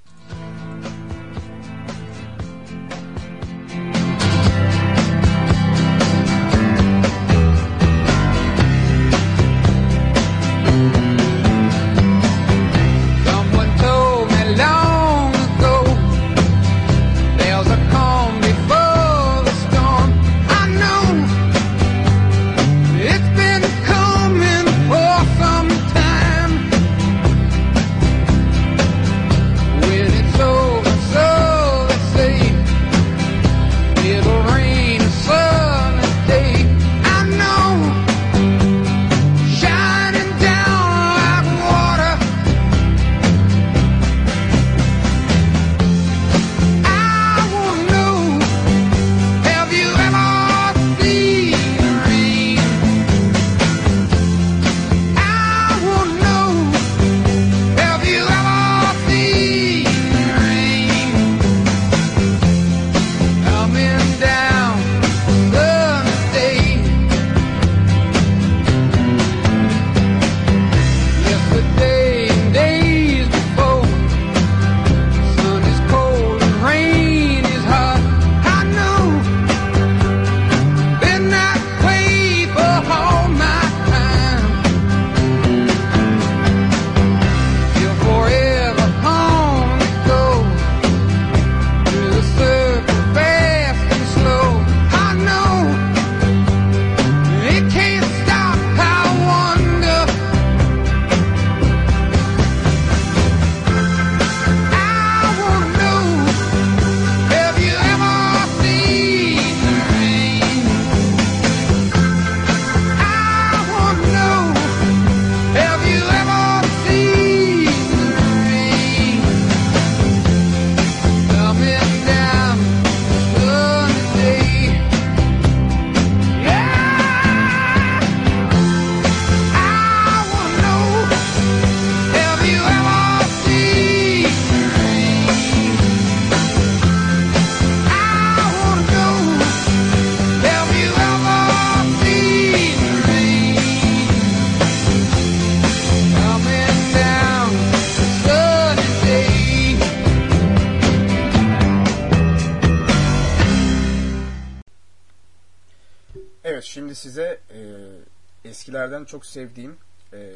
Çok 159.12 159.26
sevdiğim 159.26 159.78
e, 160.14 160.34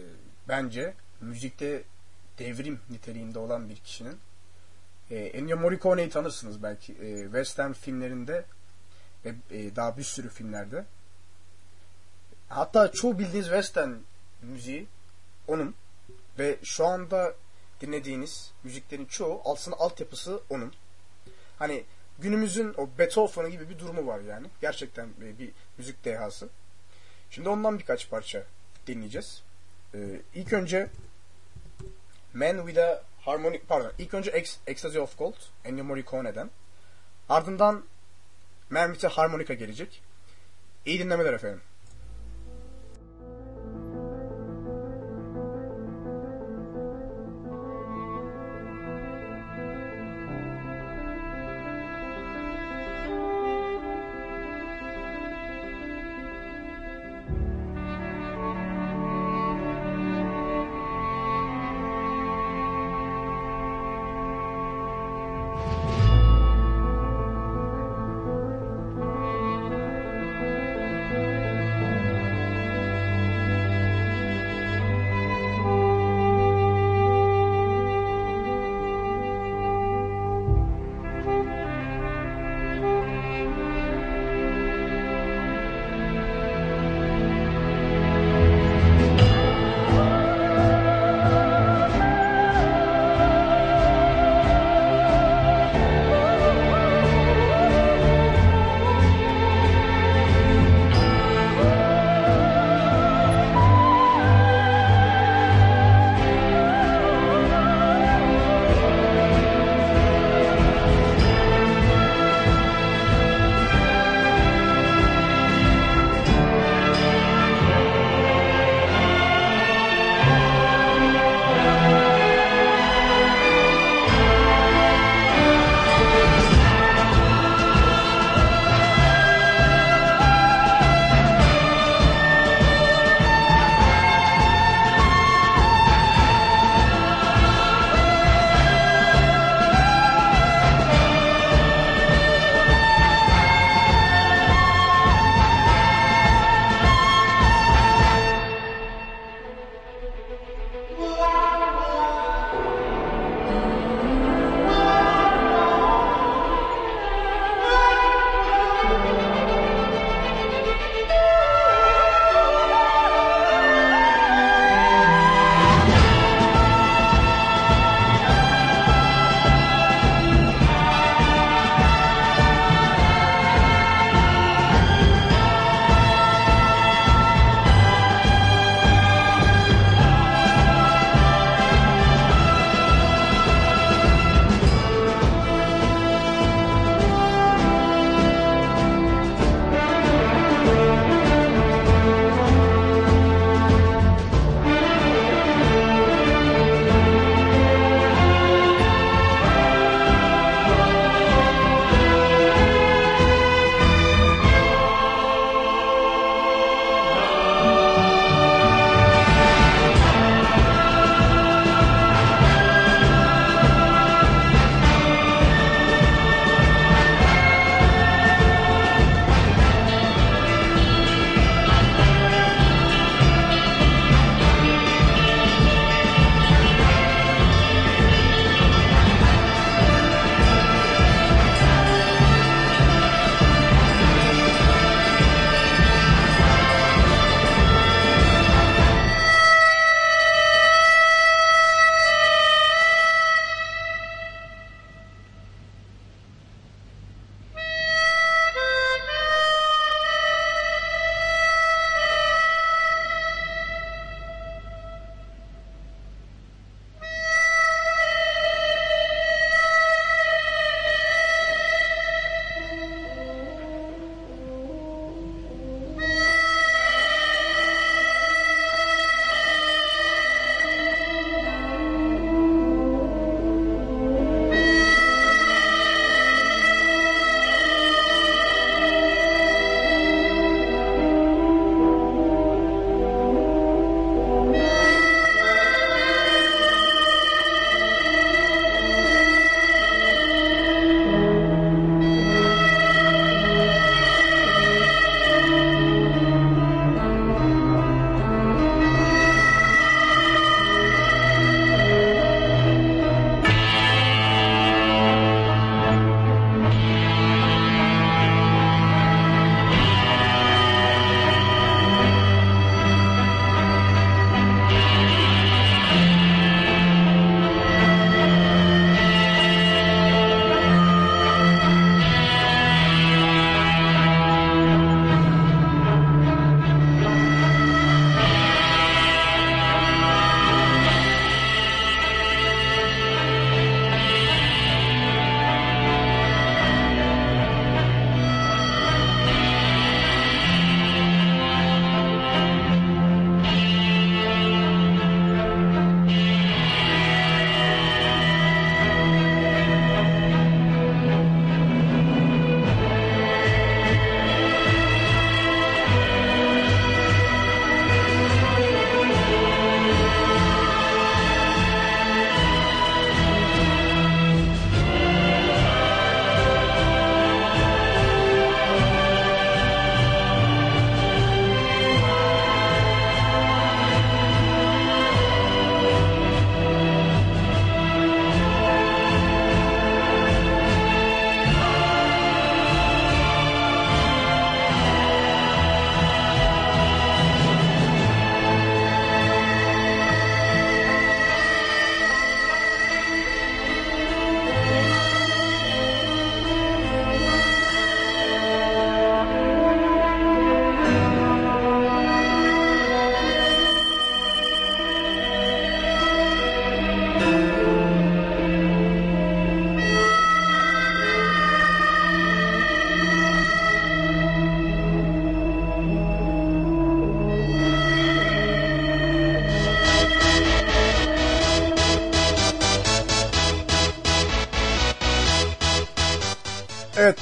bence 0.48 0.94
müzikte 1.22 1.84
devrim 2.40 2.80
niteliğinde 2.90 3.40
olan 3.40 3.70
bir 3.70 3.76
kişinin 3.76 4.18
e, 5.12 5.16
Ennio 5.16 5.58
Morricone'yi 5.58 6.10
tanırsınız 6.10 6.64
belki 6.64 6.94
e, 6.94 7.24
western 7.24 7.72
filmlerinde 7.72 8.46
ve 9.26 9.36
e, 9.52 9.76
daha 9.76 9.98
bir 9.98 10.04
sürü 10.04 10.30
filmlerde. 10.30 10.86
Hatta 12.50 12.92
çoğu 12.92 13.20
bildiğiniz 13.20 13.46
western 13.46 13.94
müziği 14.42 14.88
onun 15.48 15.76
ve 16.40 16.58
şu 16.64 16.86
anda 16.86 17.34
dinlediğiniz 17.82 18.52
müziklerin 18.64 19.06
çoğu 19.06 19.42
aslında 19.46 19.78
altyapısı 19.80 20.42
onun. 20.50 20.74
Hani 21.60 21.84
günümüzün 22.20 22.74
o 22.78 22.90
Beethoven'ı 23.00 23.50
gibi 23.50 23.70
bir 23.70 23.80
durumu 23.80 24.08
var 24.08 24.20
yani. 24.20 24.48
Gerçekten 24.62 25.10
bir, 25.22 25.40
bir 25.40 25.52
müzik 25.78 26.06
dehası. 26.06 26.50
Şimdi 27.30 27.50
ondan 27.50 27.80
birkaç 27.80 28.10
parça 28.10 28.44
dinleyeceğiz. 28.88 29.44
Ee, 29.94 30.22
ilk 30.36 30.54
önce 30.54 30.90
Man 32.34 32.58
with 32.58 32.80
a 32.80 33.04
Harmonic, 33.22 33.62
pardon, 33.68 33.92
ilk 33.98 34.14
önce 34.14 34.32
Ex- 34.32 34.58
Ecstasy 34.68 35.00
of 35.00 35.18
Gold, 35.18 35.36
Ennio 35.66 35.84
Morricone'den. 35.84 36.50
Ardından 37.30 37.86
Man 38.70 38.94
with 38.94 39.06
a 39.06 39.10
Harmonica 39.18 39.54
gelecek. 39.54 40.02
İyi 40.86 41.00
dinlemeler 41.00 41.34
efendim. 41.34 41.62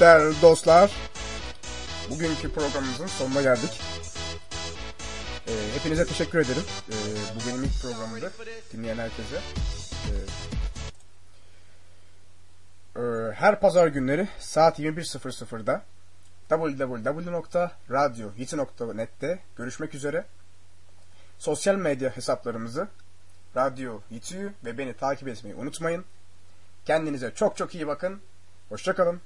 Değerli 0.03 0.41
dostlar. 0.41 0.91
Bugünkü 2.09 2.53
programımızın 2.53 3.07
sonuna 3.07 3.41
geldik. 3.41 3.81
Ee, 5.47 5.51
hepinize 5.75 6.05
teşekkür 6.05 6.39
ederim. 6.39 6.63
Ee, 6.89 6.93
bu 7.35 7.39
ilk 7.65 7.81
programımdı. 7.81 8.31
Dinleyen 8.73 8.97
herkese. 8.97 9.41
Ee, 12.95 13.01
e, 13.01 13.03
her 13.31 13.59
pazar 13.59 13.87
günleri 13.87 14.27
saat 14.39 14.79
21.00'da 14.79 15.81
www.radyohiti.net'te 16.49 19.39
görüşmek 19.55 19.95
üzere. 19.95 20.25
Sosyal 21.39 21.75
medya 21.75 22.17
hesaplarımızı 22.17 22.87
Radyo 23.55 23.99
Hitü'yü 24.11 24.53
ve 24.65 24.77
beni 24.77 24.93
takip 24.93 25.27
etmeyi 25.27 25.55
unutmayın. 25.55 26.05
Kendinize 26.85 27.31
çok 27.35 27.57
çok 27.57 27.75
iyi 27.75 27.87
bakın. 27.87 28.21
Hoşçakalın. 28.69 29.21